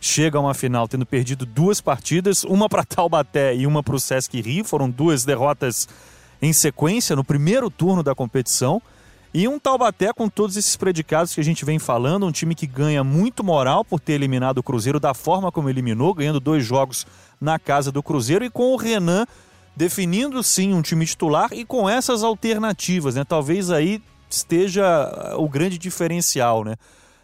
[0.00, 4.00] chega a uma final tendo perdido duas partidas, uma para Taubaté e uma para o
[4.00, 4.64] Sesc Rio.
[4.64, 5.88] Foram duas derrotas
[6.40, 8.80] em sequência no primeiro turno da competição.
[9.32, 12.66] E um Taubaté com todos esses predicados que a gente vem falando, um time que
[12.66, 17.06] ganha muito moral por ter eliminado o Cruzeiro da forma como eliminou, ganhando dois jogos
[17.40, 19.24] na casa do Cruzeiro e com o Renan
[19.76, 23.24] definindo sim um time titular e com essas alternativas, né?
[23.24, 26.76] Talvez aí esteja o grande diferencial, né?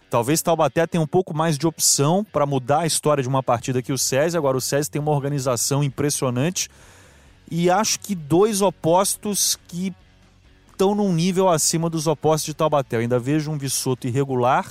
[0.08, 3.82] Talvez Taubaté tenha um pouco mais de opção para mudar a história de uma partida
[3.82, 4.36] que o SESI.
[4.36, 6.68] Agora o SESI tem uma organização impressionante
[7.50, 9.94] e acho que dois opostos que
[10.70, 12.96] estão num nível acima dos opostos de Taubaté.
[12.96, 14.66] Eu ainda vejo um Vissoto irregular,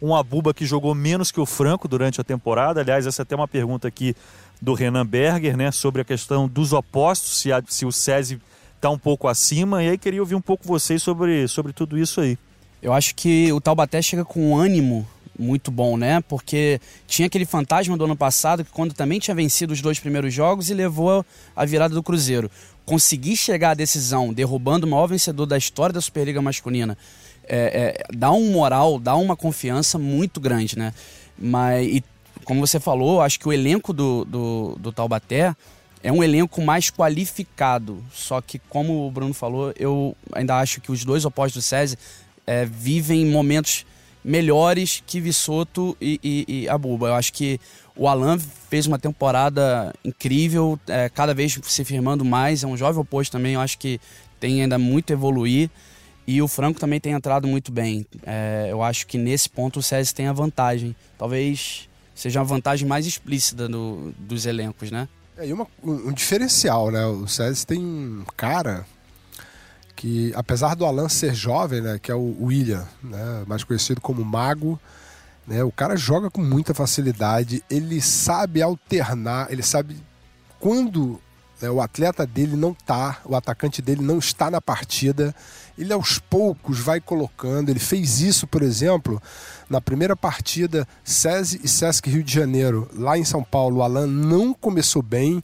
[0.00, 2.80] um Abuba que jogou menos que o Franco durante a temporada.
[2.80, 4.14] Aliás, essa é até uma pergunta aqui
[4.60, 8.40] do Renan Berger, né, sobre a questão dos opostos, se, a, se o SESI
[8.74, 9.82] está um pouco acima.
[9.82, 12.38] E aí queria ouvir um pouco vocês sobre, sobre tudo isso aí.
[12.82, 15.06] Eu acho que o Taubaté chega com ânimo
[15.38, 16.20] muito bom, né?
[16.22, 20.32] Porque tinha aquele fantasma do ano passado que quando também tinha vencido os dois primeiros
[20.32, 22.50] jogos e levou a virada do Cruzeiro.
[22.84, 26.96] Conseguir chegar à decisão, derrubando o maior vencedor da história da Superliga masculina,
[27.48, 30.92] é, é, dá um moral, dá uma confiança muito grande, né?
[31.38, 32.04] Mas, e,
[32.44, 35.54] como você falou, acho que o elenco do, do, do Taubaté
[36.02, 38.02] é um elenco mais qualificado.
[38.12, 41.98] Só que, como o Bruno falou, eu ainda acho que os dois opostos do SESI
[42.46, 43.84] é, vivem momentos
[44.26, 47.06] melhores que Vissoto e, e, e Abuba.
[47.06, 47.60] Eu acho que
[47.94, 48.36] o Alan
[48.68, 52.64] fez uma temporada incrível, é, cada vez se firmando mais.
[52.64, 54.00] É um jovem oposto também, eu acho que
[54.40, 55.70] tem ainda muito a evoluir.
[56.26, 58.04] E o Franco também tem entrado muito bem.
[58.26, 60.96] É, eu acho que nesse ponto o SESI tem a vantagem.
[61.16, 65.08] Talvez seja a vantagem mais explícita do, dos elencos, né?
[65.38, 67.06] É, e uma, um diferencial, né?
[67.06, 68.84] O SESI tem um cara
[69.96, 71.98] que, apesar do Alan ser jovem, né?
[72.00, 73.44] Que é o William, né?
[73.46, 74.78] Mais conhecido como Mago.
[75.46, 75.64] Né?
[75.64, 79.96] O cara joga com muita facilidade, ele sabe alternar, ele sabe
[80.58, 81.20] quando
[81.60, 85.34] né, o atleta dele não tá, o atacante dele não está na partida,
[85.78, 87.70] ele aos poucos vai colocando.
[87.70, 89.22] Ele fez isso, por exemplo,
[89.70, 93.78] na primeira partida SESI e Sesc Rio de Janeiro, lá em São Paulo.
[93.78, 95.42] O Alan não começou bem,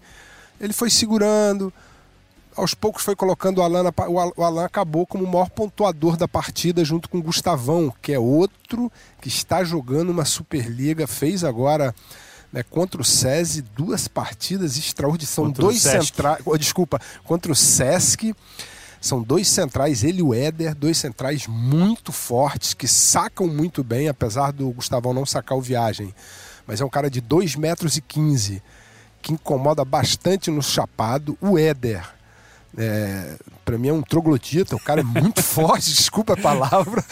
[0.61, 1.73] ele foi segurando,
[2.57, 3.91] aos poucos foi colocando o Alan,
[4.37, 8.19] o Alan acabou como o maior pontuador da partida junto com o Gustavão, que é
[8.19, 11.95] outro que está jogando uma Superliga, fez agora
[12.53, 17.57] né, contra o SESI duas partidas extraordinárias, são contra dois centrais, oh, desculpa, contra o
[17.57, 18.35] SESC,
[19.01, 24.09] são dois centrais, ele e o Éder, dois centrais muito fortes, que sacam muito bem,
[24.09, 26.15] apesar do Gustavão não sacar o viagem,
[26.67, 28.63] mas é um cara de 2 metros e 15,
[29.21, 32.22] que incomoda bastante no chapado, o Éder
[32.77, 37.05] é, para mim é um troglodita, o cara é muito forte, desculpa a palavra,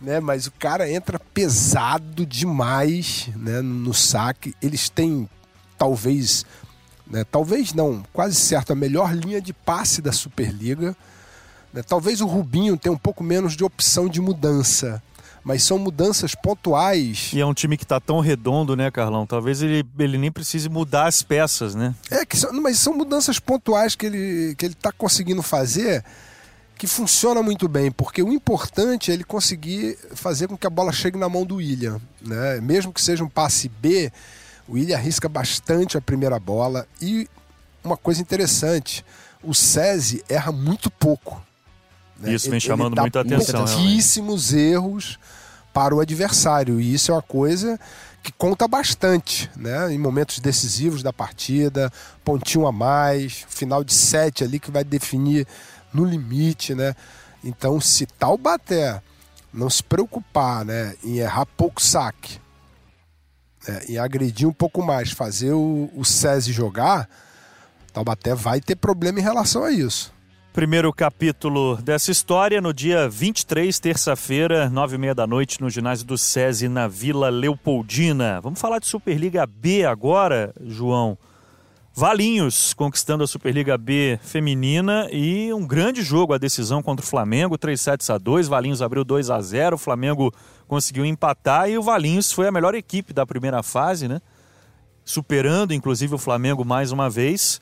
[0.00, 0.20] né?
[0.20, 3.60] Mas o cara entra pesado demais, né?
[3.60, 4.54] No saque.
[4.60, 5.28] Eles têm
[5.76, 6.44] talvez,
[7.06, 7.24] né?
[7.24, 10.96] Talvez não, quase certo a melhor linha de passe da Superliga.
[11.72, 11.82] Né?
[11.82, 15.02] Talvez o Rubinho tenha um pouco menos de opção de mudança,
[15.48, 17.30] mas são mudanças pontuais.
[17.32, 19.26] E é um time que está tão redondo, né, Carlão?
[19.26, 21.94] Talvez ele, ele nem precise mudar as peças, né?
[22.10, 26.04] É, que são, mas são mudanças pontuais que ele que ele está conseguindo fazer
[26.76, 30.92] que funciona muito bem, porque o importante é ele conseguir fazer com que a bola
[30.92, 32.60] chegue na mão do William, né?
[32.60, 34.12] Mesmo que seja um passe B,
[34.68, 37.26] o William arrisca bastante a primeira bola e
[37.82, 39.02] uma coisa interessante,
[39.42, 41.42] o SESI erra muito pouco.
[42.18, 42.34] Né?
[42.34, 43.64] Isso vem chamando muita atenção.
[43.64, 45.18] Pouquíssimos erros
[45.78, 46.80] para o adversário.
[46.80, 47.78] E isso é uma coisa
[48.20, 49.92] que conta bastante, né?
[49.92, 51.88] Em momentos decisivos da partida,
[52.24, 55.46] pontinho a mais, final de sete ali que vai definir
[55.94, 56.96] no limite, né?
[57.44, 59.00] Então, se tal bater
[59.54, 62.40] não se preocupar, né, em errar pouco saque,
[63.66, 67.08] né, em agredir um pouco mais, fazer o, o SESI jogar,
[67.92, 70.12] Taubaté vai ter problema em relação a isso.
[70.58, 76.04] Primeiro capítulo dessa história no dia 23, terça-feira, nove e meia da noite, no ginásio
[76.04, 78.40] do SESI, na Vila Leopoldina.
[78.40, 81.16] Vamos falar de Superliga B agora, João.
[81.94, 87.56] Valinhos conquistando a Superliga B feminina e um grande jogo, a decisão contra o Flamengo,
[87.56, 88.48] 3 sets a 2.
[88.48, 90.34] Valinhos abriu 2 a 0, o Flamengo
[90.66, 94.20] conseguiu empatar e o Valinhos foi a melhor equipe da primeira fase, né?
[95.04, 97.60] Superando inclusive o Flamengo mais uma vez.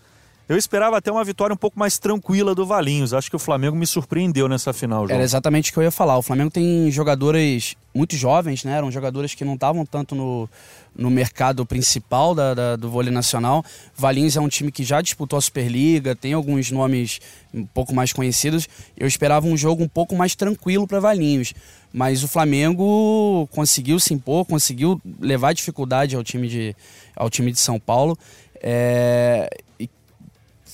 [0.49, 3.13] Eu esperava até uma vitória um pouco mais tranquila do Valinhos.
[3.13, 5.05] Acho que o Flamengo me surpreendeu nessa final.
[5.05, 5.17] João.
[5.17, 6.17] Era exatamente o que eu ia falar.
[6.17, 8.77] O Flamengo tem jogadoras muito jovens, né?
[8.77, 10.49] Eram jogadoras que não estavam tanto no,
[10.95, 13.65] no mercado principal da, da, do vôlei nacional.
[13.97, 17.21] Valinhos é um time que já disputou a Superliga, tem alguns nomes
[17.53, 18.69] um pouco mais conhecidos.
[18.97, 21.55] Eu esperava um jogo um pouco mais tranquilo para Valinhos.
[21.93, 26.77] Mas o Flamengo conseguiu se impor, conseguiu levar dificuldade ao time de,
[27.17, 28.17] ao time de São Paulo.
[28.63, 29.51] É,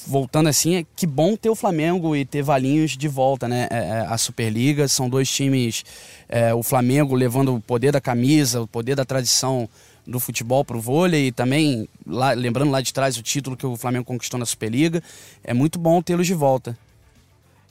[0.07, 3.69] voltando assim, é que bom ter o Flamengo e ter Valinhos de volta, né?
[3.71, 5.85] É, é, a Superliga são dois times,
[6.29, 9.69] é, o Flamengo levando o poder da camisa, o poder da tradição
[10.07, 13.67] do futebol para o vôlei e também, lá, lembrando lá de trás o título que
[13.67, 15.03] o Flamengo conquistou na Superliga,
[15.45, 16.77] é muito bom tê-los de volta.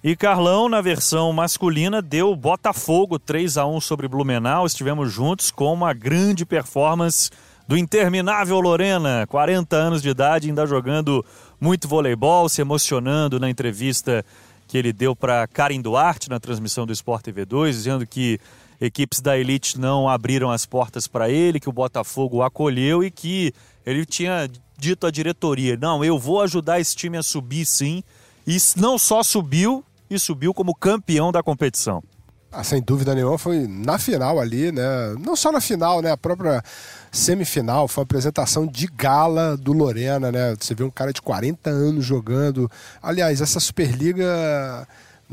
[0.03, 4.65] E Carlão, na versão masculina, deu Botafogo 3 a 1 sobre Blumenau.
[4.65, 7.29] Estivemos juntos com uma grande performance
[7.67, 11.23] do interminável Lorena, 40 anos de idade, ainda jogando
[11.61, 14.25] muito voleibol, se emocionando na entrevista
[14.67, 18.39] que ele deu para Karen Duarte na transmissão do Sport TV 2, dizendo que
[18.79, 23.11] equipes da elite não abriram as portas para ele, que o Botafogo o acolheu e
[23.11, 23.53] que
[23.85, 28.03] ele tinha dito à diretoria: não, eu vou ajudar esse time a subir sim.
[28.47, 32.03] E não só subiu, e subiu como campeão da competição.
[32.51, 34.83] Ah, sem dúvida nenhuma, foi na final ali, né?
[35.25, 36.11] Não só na final, né?
[36.11, 36.61] A própria
[37.09, 40.53] semifinal foi uma apresentação de gala do Lorena, né?
[40.59, 42.69] Você vê um cara de 40 anos jogando.
[43.01, 44.85] Aliás, essa Superliga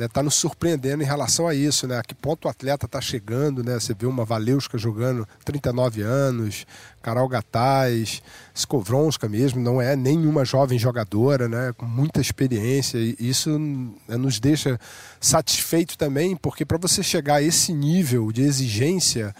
[0.05, 1.99] está né, nos surpreendendo em relação a isso, né?
[1.99, 3.75] A que ponto o atleta está chegando, né?
[3.75, 6.67] Você vê uma Valeuska jogando 39 anos,
[7.03, 8.23] Carol Gataz,
[8.55, 11.73] Skovronska mesmo, não é nenhuma jovem jogadora, né?
[11.77, 14.79] Com muita experiência e isso né, nos deixa
[15.21, 19.35] satisfeito também, porque para você chegar a esse nível de exigência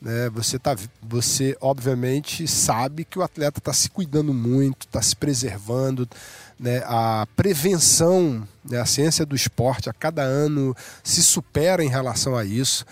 [0.00, 5.16] né, você, tá, você obviamente sabe que o atleta está se cuidando muito, está se
[5.16, 6.08] preservando,
[6.58, 12.36] né, a prevenção, né, a ciência do esporte a cada ano se supera em relação
[12.36, 12.84] a isso.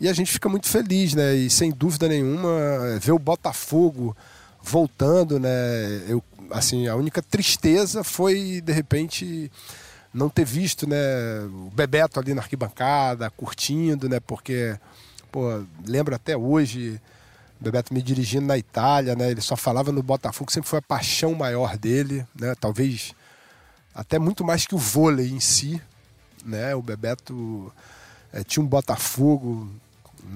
[0.00, 1.34] E a gente fica muito feliz, né?
[1.34, 2.50] E sem dúvida nenhuma,
[3.00, 4.16] ver o Botafogo
[4.62, 5.48] voltando, né?
[6.06, 9.50] Eu, assim, a única tristeza foi, de repente,
[10.14, 10.96] não ter visto, né?
[11.66, 14.20] O Bebeto ali na arquibancada, curtindo, né?
[14.20, 14.76] Porque,
[15.32, 17.00] pô, lembro até hoje
[17.60, 19.30] Bebeto me dirigindo na Itália, né?
[19.30, 22.54] Ele só falava no Botafogo, sempre foi a paixão maior dele, né?
[22.60, 23.14] Talvez
[23.94, 25.80] até muito mais que o vôlei em si,
[26.44, 26.74] né?
[26.74, 27.72] O Bebeto
[28.32, 29.68] é, tinha um Botafogo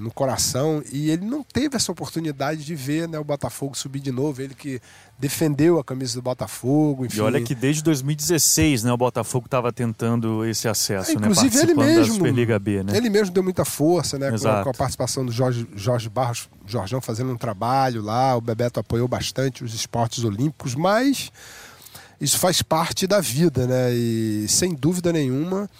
[0.03, 4.11] no coração e ele não teve essa oportunidade de ver né, o Botafogo subir de
[4.11, 4.43] novo.
[4.43, 4.81] Ele que
[5.19, 7.07] defendeu a camisa do Botafogo.
[7.07, 7.19] Enfim.
[7.19, 11.63] E olha que desde 2016 né, o Botafogo estava tentando esse acesso, é, inclusive né,
[11.63, 12.25] ele mesmo,
[12.59, 12.83] B.
[12.83, 12.97] Né?
[12.97, 16.49] Ele mesmo deu muita força né, com a, com, a, participação do Jorge, Jorge Barros,
[16.67, 18.37] Jorjão fazendo um trabalho lá.
[18.37, 21.31] O Bebeto apoiou bastante os esportes olímpicos, mas
[22.21, 23.93] isso faz parte da vida, né?
[23.93, 25.71] E sem dúvida nenhuma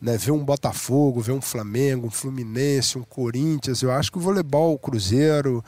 [0.00, 3.82] né, ver um Botafogo, ver um Flamengo, um Fluminense, um Corinthians.
[3.82, 5.64] Eu acho que o voleibol, o Cruzeiro,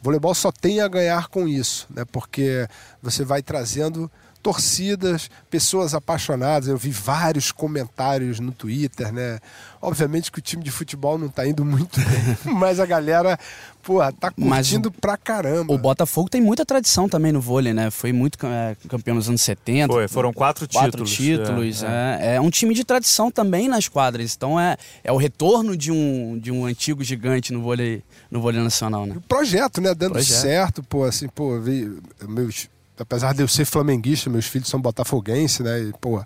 [0.00, 2.68] o voleibol só tem a ganhar com isso, né, porque
[3.02, 4.10] você vai trazendo
[4.42, 6.68] torcidas, pessoas apaixonadas.
[6.68, 9.38] Eu vi vários comentários no Twitter, né?
[9.80, 13.38] Obviamente que o time de futebol não está indo muito bem, mas a galera,
[13.82, 15.72] pô, tá curtindo o, pra caramba.
[15.72, 17.90] O Botafogo tem muita tradição também no vôlei, né?
[17.90, 19.92] Foi muito é, campeão nos anos 70.
[19.92, 21.12] Foi, foram quatro, quatro títulos.
[21.12, 22.34] títulos é, é.
[22.36, 24.34] é, um time de tradição também nas quadras.
[24.34, 28.60] Então é, é o retorno de um, de um antigo gigante no vôlei, no vôlei
[28.60, 29.14] nacional, né?
[29.16, 29.94] O projeto, né?
[29.94, 30.40] Dando projeto.
[30.40, 35.60] certo, pô, assim, pô, vi meus apesar de eu ser flamenguista, meus filhos são botafoguenses,
[35.60, 35.80] né?
[35.80, 36.22] E, pô,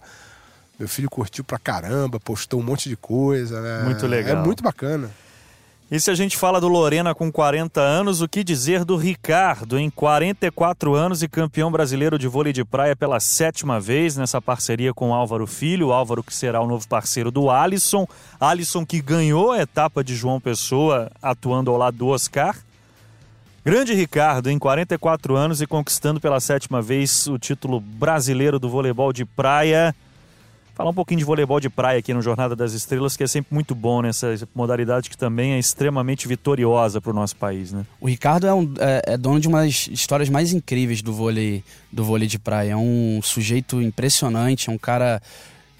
[0.79, 3.85] meu filho curtiu pra caramba, postou um monte de coisa, né?
[3.85, 4.43] Muito legal.
[4.43, 5.11] É muito bacana.
[5.91, 9.79] E se a gente fala do Lorena com 40 anos, o que dizer do Ricardo,
[9.79, 14.95] em 44 anos e campeão brasileiro de vôlei de praia pela sétima vez nessa parceria
[14.95, 18.09] com Álvaro Filho, Álvaro que será o novo parceiro do Alisson,
[18.41, 22.57] Alisson que ganhou a etapa de João Pessoa atuando ao lado do Oscar
[23.65, 29.13] Grande Ricardo, em 44 anos e conquistando pela sétima vez o título brasileiro do voleibol
[29.13, 29.95] de praia.
[30.75, 33.55] Falar um pouquinho de voleibol de praia aqui no Jornada das Estrelas, que é sempre
[33.55, 37.87] muito bom nessa modalidade que também é extremamente vitoriosa para o nosso país, né?
[38.01, 41.63] O Ricardo é, um, é, é, dono de uma das histórias mais incríveis do vôlei,
[41.93, 42.73] do vôlei de praia.
[42.73, 45.23] É um sujeito impressionante, é um cara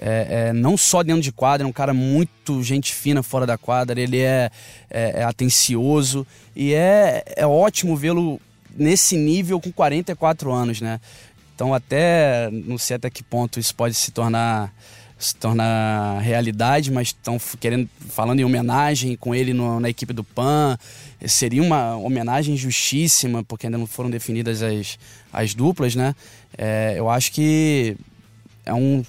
[0.05, 3.57] é, é, não só dentro de quadra, é um cara muito gente fina fora da
[3.57, 4.51] quadra, ele é,
[4.91, 8.41] é, é atencioso e é, é ótimo vê-lo
[8.77, 11.01] nesse nível com 44 anos, né?
[11.55, 14.75] Então até não sei até que ponto isso pode se tornar
[15.17, 20.25] se tornar realidade, mas estão querendo falando em homenagem com ele no, na equipe do
[20.25, 20.77] PAN.
[21.29, 24.99] Seria uma homenagem justíssima, porque ainda não foram definidas as,
[25.33, 26.13] as duplas, né?
[26.59, 27.97] É, eu acho que
[28.67, 29.05] é um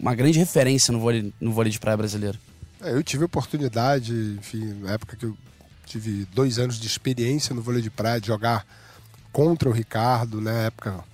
[0.00, 2.38] uma grande referência no vôlei, no vôlei de praia brasileiro.
[2.80, 5.36] É, eu tive a oportunidade, enfim, na época que eu
[5.84, 8.66] tive dois anos de experiência no vôlei de praia, de jogar
[9.30, 11.04] contra o Ricardo, na né, época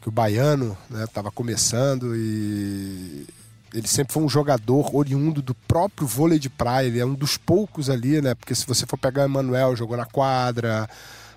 [0.00, 3.26] que o baiano estava né, começando e
[3.72, 7.36] ele sempre foi um jogador oriundo do próprio vôlei de praia, ele é um dos
[7.36, 8.34] poucos ali, né?
[8.34, 10.88] Porque se você for pegar o Emanuel, jogou na quadra, a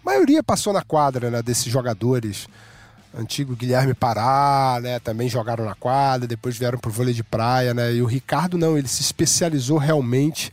[0.04, 2.48] maioria passou na quadra, né, desses jogadores
[3.18, 5.00] antigo Guilherme Pará, né?
[5.00, 7.94] Também jogaram na quadra, depois vieram pro vôlei de praia, né?
[7.94, 10.52] E o Ricardo não, ele se especializou realmente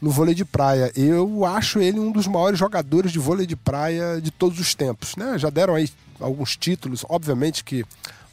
[0.00, 0.90] no vôlei de praia.
[0.96, 5.14] Eu acho ele um dos maiores jogadores de vôlei de praia de todos os tempos,
[5.16, 5.38] né?
[5.38, 5.88] Já deram aí
[6.18, 7.84] alguns títulos, obviamente que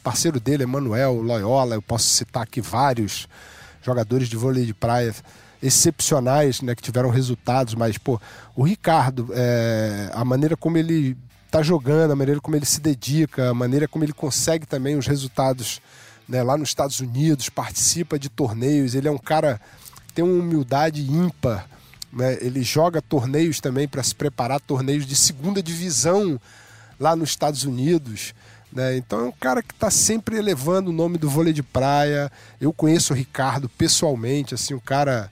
[0.02, 3.28] parceiro dele é Manuel Loyola, eu posso citar aqui vários
[3.82, 5.14] jogadores de vôlei de praia
[5.62, 8.18] excepcionais, né, que tiveram resultados, mas pô,
[8.56, 11.16] o Ricardo, é, a maneira como ele
[11.50, 15.08] está jogando, a maneira como ele se dedica, a maneira como ele consegue também os
[15.08, 15.82] resultados
[16.28, 18.94] né, lá nos Estados Unidos, participa de torneios.
[18.94, 19.60] Ele é um cara
[20.06, 21.68] que tem uma humildade ímpar.
[22.12, 22.38] Né?
[22.40, 26.40] Ele joga torneios também para se preparar, torneios de segunda divisão
[27.00, 28.32] lá nos Estados Unidos.
[28.72, 28.96] Né?
[28.96, 32.30] Então é um cara que está sempre elevando o nome do vôlei de praia.
[32.60, 35.28] Eu conheço o Ricardo pessoalmente, assim, um cara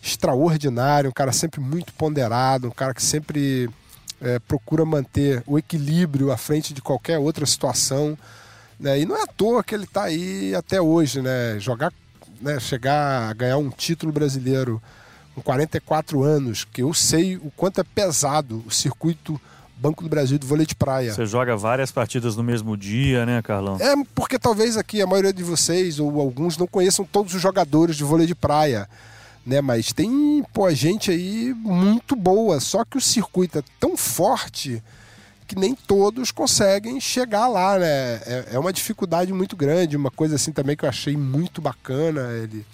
[0.00, 3.68] extraordinário, um cara sempre muito ponderado, um cara que sempre
[4.20, 8.16] é, procura manter o equilíbrio à frente de qualquer outra situação.
[8.78, 9.00] Né?
[9.00, 11.58] E não é à toa que ele está aí até hoje, né?
[11.58, 11.92] Jogar
[12.40, 14.82] né, chegar a ganhar um título brasileiro
[15.34, 19.40] com 44 anos, que eu sei o quanto é pesado o circuito
[19.78, 21.12] Banco do Brasil do vôlei de praia.
[21.12, 23.76] Você joga várias partidas no mesmo dia, né, Carlão?
[23.78, 27.94] É porque talvez aqui a maioria de vocês ou alguns não conheçam todos os jogadores
[27.94, 28.88] de vôlei de praia,
[29.46, 29.60] né?
[29.60, 34.82] Mas tem pô, gente aí muito boa, só que o circuito é tão forte
[35.46, 37.86] que nem todos conseguem chegar lá, né?
[38.26, 42.32] É, é uma dificuldade muito grande, uma coisa assim também que eu achei muito bacana.
[42.32, 42.66] Ele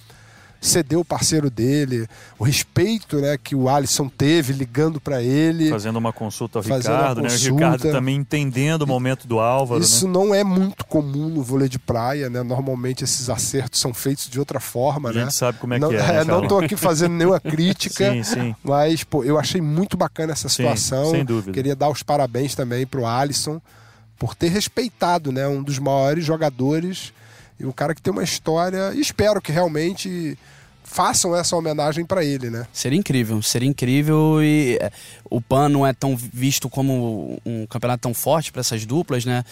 [0.62, 2.06] cedeu o parceiro dele,
[2.38, 5.68] o respeito né, que o Alisson teve ligando para ele.
[5.68, 7.28] Fazendo uma consulta ao Ricardo, né?
[7.28, 9.82] O Ricardo também entendendo o momento do Álvaro.
[9.82, 10.12] Isso né?
[10.12, 12.44] não é muito comum no vôlei de praia, né?
[12.44, 15.20] Normalmente esses acertos são feitos de outra forma, A né?
[15.22, 16.12] gente sabe como é não, que é.
[16.12, 18.54] Né, não estou aqui fazendo nenhuma crítica, sim, sim.
[18.62, 21.06] mas pô, eu achei muito bacana essa situação.
[21.06, 21.52] Sim, sem dúvida.
[21.52, 23.60] Queria dar os parabéns também para o Alisson
[24.18, 25.48] por ter respeitado, né?
[25.48, 27.12] Um dos maiores jogadores
[27.58, 28.92] e um cara que tem uma história.
[28.94, 30.38] E espero que realmente
[30.84, 32.66] façam essa homenagem para ele, né?
[32.72, 34.90] Seria incrível, seria incrível e é,
[35.24, 39.42] o PAN não é tão visto como um campeonato tão forte para essas duplas, né?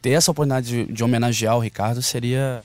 [0.00, 2.62] Ter essa oportunidade de, de homenagear o Ricardo seria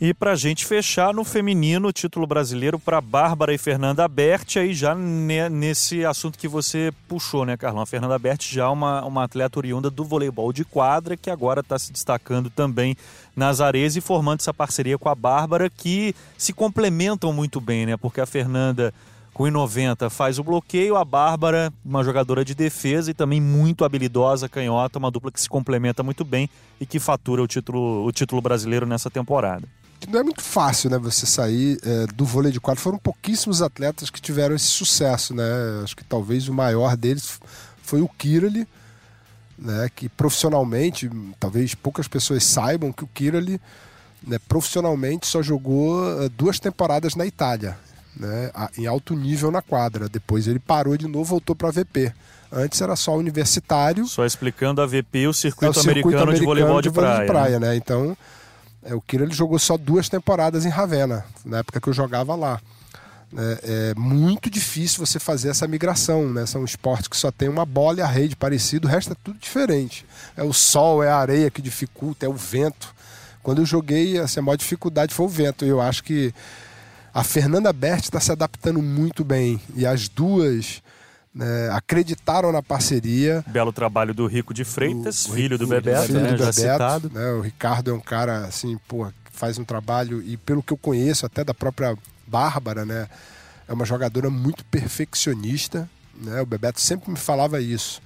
[0.00, 4.74] e para a gente fechar no feminino, título brasileiro para Bárbara e Fernanda Berti, aí
[4.74, 7.82] já nesse assunto que você puxou, né, Carlão?
[7.82, 11.60] A Fernanda Berti já é uma, uma atleta oriunda do voleibol de quadra, que agora
[11.60, 12.96] está se destacando também
[13.36, 17.96] nas areias e formando essa parceria com a Bárbara, que se complementam muito bem, né?
[17.96, 18.92] Porque a Fernanda
[19.32, 24.48] com 90 faz o bloqueio, a Bárbara, uma jogadora de defesa e também muito habilidosa,
[24.48, 28.42] canhota, uma dupla que se complementa muito bem e que fatura o título, o título
[28.42, 29.68] brasileiro nessa temporada
[30.08, 32.82] não é muito fácil, né, você sair é, do vôlei de quadro.
[32.82, 35.44] Foram pouquíssimos atletas que tiveram esse sucesso, né?
[35.82, 37.38] Acho que talvez o maior deles
[37.82, 38.66] foi o Kirali,
[39.58, 43.60] né, que profissionalmente, talvez poucas pessoas saibam que o Kirali,
[44.26, 47.76] né, profissionalmente só jogou é, duas temporadas na Itália,
[48.16, 50.08] né, em alto nível na quadra.
[50.08, 52.12] Depois ele parou de novo, voltou para a VP.
[52.50, 54.06] Antes era só universitário.
[54.06, 56.94] Só explicando a VP, o circuito, é o circuito americano, americano, de voleibol de, de,
[56.94, 57.20] praia.
[57.20, 57.76] De praia né?
[57.76, 58.16] Então
[58.84, 62.34] é, o Kira ele jogou só duas temporadas em Ravenna, na época que eu jogava
[62.34, 62.60] lá.
[63.36, 66.46] É, é, muito difícil você fazer essa migração, né?
[66.46, 69.38] São esportes que só tem uma bola e a rede parecido, o resto é tudo
[69.38, 70.06] diferente.
[70.36, 72.94] É o sol, é a areia que dificulta, é o vento.
[73.42, 75.64] Quando eu joguei, assim, a maior dificuldade foi o vento.
[75.64, 76.32] Eu acho que
[77.12, 79.60] a Fernanda Berti está se adaptando muito bem.
[79.74, 80.82] E as duas
[81.34, 83.44] né, acreditaram na parceria.
[83.48, 87.10] Belo trabalho do Rico de Freitas, o, filho do Bebeto, filho né, do Bebeto, citado.
[87.12, 90.72] Né, o Ricardo é um cara assim, pô, que faz um trabalho e pelo que
[90.72, 93.08] eu conheço até da própria Bárbara, né,
[93.68, 96.40] é uma jogadora muito perfeccionista, né?
[96.40, 98.00] O Bebeto sempre me falava isso.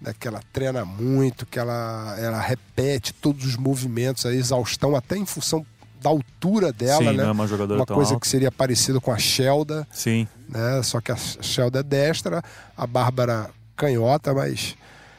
[0.00, 5.16] Né, que ela treina muito, que ela, ela repete todos os movimentos, a exaustão, até
[5.16, 5.64] em função
[6.02, 7.24] da altura dela, Sim, né?
[7.24, 8.20] É uma jogadora uma coisa alta.
[8.20, 9.88] que seria parecida com a Shelda.
[9.90, 10.28] Sim.
[10.48, 10.82] Né?
[10.82, 12.42] Só que a Shelda é destra,
[12.76, 14.76] a Bárbara canhota, mas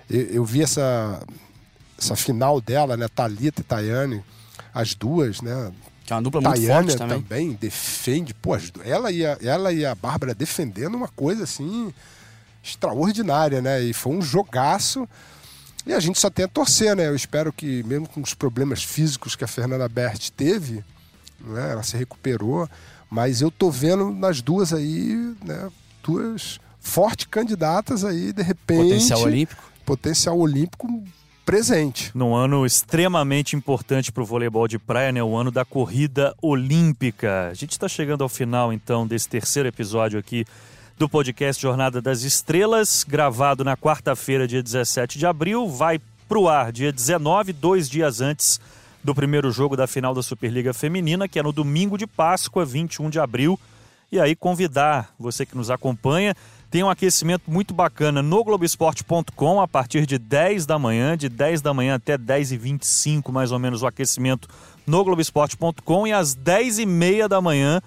[0.10, 1.22] eu, eu, vi essa,
[1.98, 3.08] essa final dela, né?
[3.08, 4.24] Thalita e Tayane,
[4.74, 5.72] as duas, né?
[6.06, 7.22] Que é uma dupla muito forte também.
[7.22, 11.94] também defende, pô, ela e a, ela e a Bárbara defendendo uma coisa assim
[12.64, 13.82] extraordinária, né?
[13.82, 15.08] E foi um jogaço.
[15.86, 17.08] E a gente só tem a torcer, né?
[17.08, 20.84] Eu espero que, mesmo com os problemas físicos que a Fernanda Berti teve,
[21.40, 21.72] né?
[21.72, 22.70] ela se recuperou,
[23.10, 25.70] mas eu tô vendo nas duas aí, né?
[26.04, 28.84] Duas fortes candidatas aí, de repente.
[28.84, 29.72] Potencial olímpico.
[29.86, 31.04] Potencial olímpico
[31.46, 32.12] presente.
[32.14, 35.24] Num ano extremamente importante para o voleibol de praia, né?
[35.24, 37.50] O ano da corrida olímpica.
[37.50, 40.46] A gente está chegando ao final, então, desse terceiro episódio aqui
[40.98, 46.50] do podcast Jornada das Estrelas, gravado na quarta-feira, dia 17 de abril, vai para o
[46.50, 48.60] ar dia 19, dois dias antes
[49.08, 53.10] do primeiro jogo da final da Superliga Feminina, que é no domingo de Páscoa, 21
[53.10, 53.58] de abril.
[54.12, 56.36] E aí convidar você que nos acompanha,
[56.70, 61.62] tem um aquecimento muito bacana no Globoesporte.com a partir de 10 da manhã, de 10
[61.62, 64.50] da manhã até 10 e 25 mais ou menos o aquecimento
[64.86, 67.82] no Globoesporte.com e às 10 e meia da manhã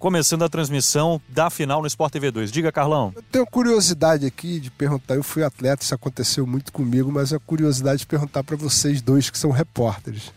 [0.00, 2.50] começando a transmissão da final no Sport TV 2.
[2.50, 3.12] Diga, Carlão.
[3.14, 5.14] Eu tenho curiosidade aqui de perguntar.
[5.14, 9.30] Eu fui atleta, isso aconteceu muito comigo, mas a curiosidade de perguntar para vocês dois
[9.30, 10.32] que são repórteres.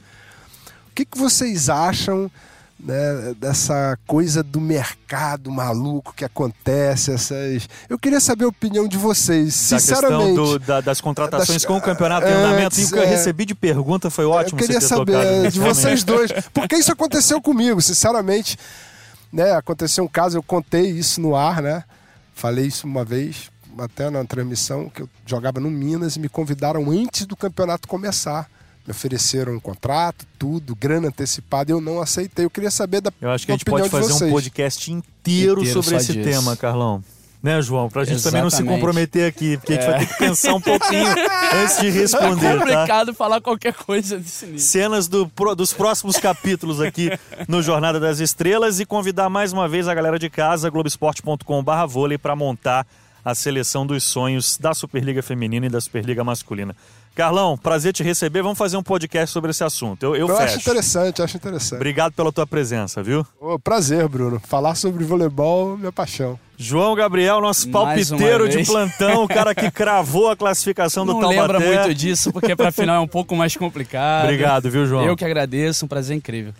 [1.00, 2.30] O que, que vocês acham
[2.78, 7.70] né, dessa coisa do mercado maluco que acontece, essas.
[7.90, 10.12] Eu queria saber a opinião de vocês, sinceramente.
[10.12, 12.80] Da questão do, da, das contratações das, com o campeonato em andamento.
[12.80, 14.60] E o que eu recebi de pergunta foi ótimo.
[14.60, 18.58] Eu queria saber de vocês dois, porque isso aconteceu comigo, sinceramente
[19.32, 21.84] né, aconteceu um caso, eu contei isso no ar, né?
[22.34, 26.90] Falei isso uma vez, até na transmissão, que eu jogava no Minas e me convidaram
[26.90, 28.50] antes do campeonato começar.
[28.86, 32.46] Me ofereceram um contrato, tudo, grana antecipada, eu não aceitei.
[32.46, 35.84] Eu queria saber da Eu acho que a gente pode fazer um podcast inteiro, inteiro
[35.84, 36.30] sobre esse disso.
[36.30, 37.04] tema, Carlão
[37.42, 37.90] né, João?
[37.90, 38.52] Pra gente Exatamente.
[38.52, 39.78] também não se comprometer aqui, porque é.
[39.78, 41.08] a gente vai ter que pensar um pouquinho
[41.64, 42.46] antes de responder.
[42.46, 43.14] É complicado tá?
[43.14, 44.60] falar qualquer coisa desse nível.
[44.60, 47.10] Cenas do, dos próximos capítulos aqui
[47.48, 52.18] no Jornada das Estrelas e convidar mais uma vez a galera de casa, globesport.com.br vôlei,
[52.18, 52.86] para montar
[53.24, 56.76] a seleção dos sonhos da Superliga Feminina e da Superliga Masculina.
[57.20, 58.42] Carlão, prazer te receber.
[58.42, 60.04] Vamos fazer um podcast sobre esse assunto.
[60.04, 61.76] Eu, eu, eu acho interessante, acho interessante.
[61.76, 63.28] Obrigado pela tua presença, viu?
[63.42, 64.42] Oh, prazer, Bruno.
[64.48, 66.40] Falar sobre voleibol é minha paixão.
[66.58, 71.36] João Gabriel, nosso palpiteiro de plantão, o cara que cravou a classificação do Taubaté.
[71.36, 74.24] Não lembra muito disso, porque para final é um pouco mais complicado.
[74.24, 75.04] Obrigado, viu, João?
[75.04, 76.54] Eu que agradeço, um prazer incrível.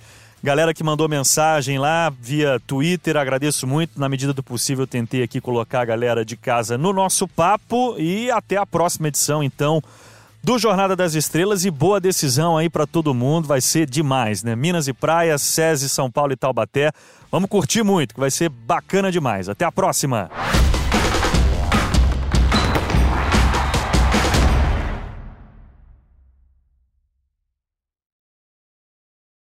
[0.44, 3.98] Galera que mandou mensagem lá via Twitter, agradeço muito.
[3.98, 7.96] Na medida do possível, tentei aqui colocar a galera de casa no nosso papo.
[7.98, 9.82] E até a próxima edição, então,
[10.44, 11.66] do Jornada das Estrelas.
[11.66, 14.56] E boa decisão aí para todo mundo, vai ser demais, né?
[14.56, 16.92] Minas e Praia, SESI, São Paulo e Taubaté.
[17.32, 19.50] Vamos curtir muito, que vai ser bacana demais.
[19.50, 20.30] Até a próxima!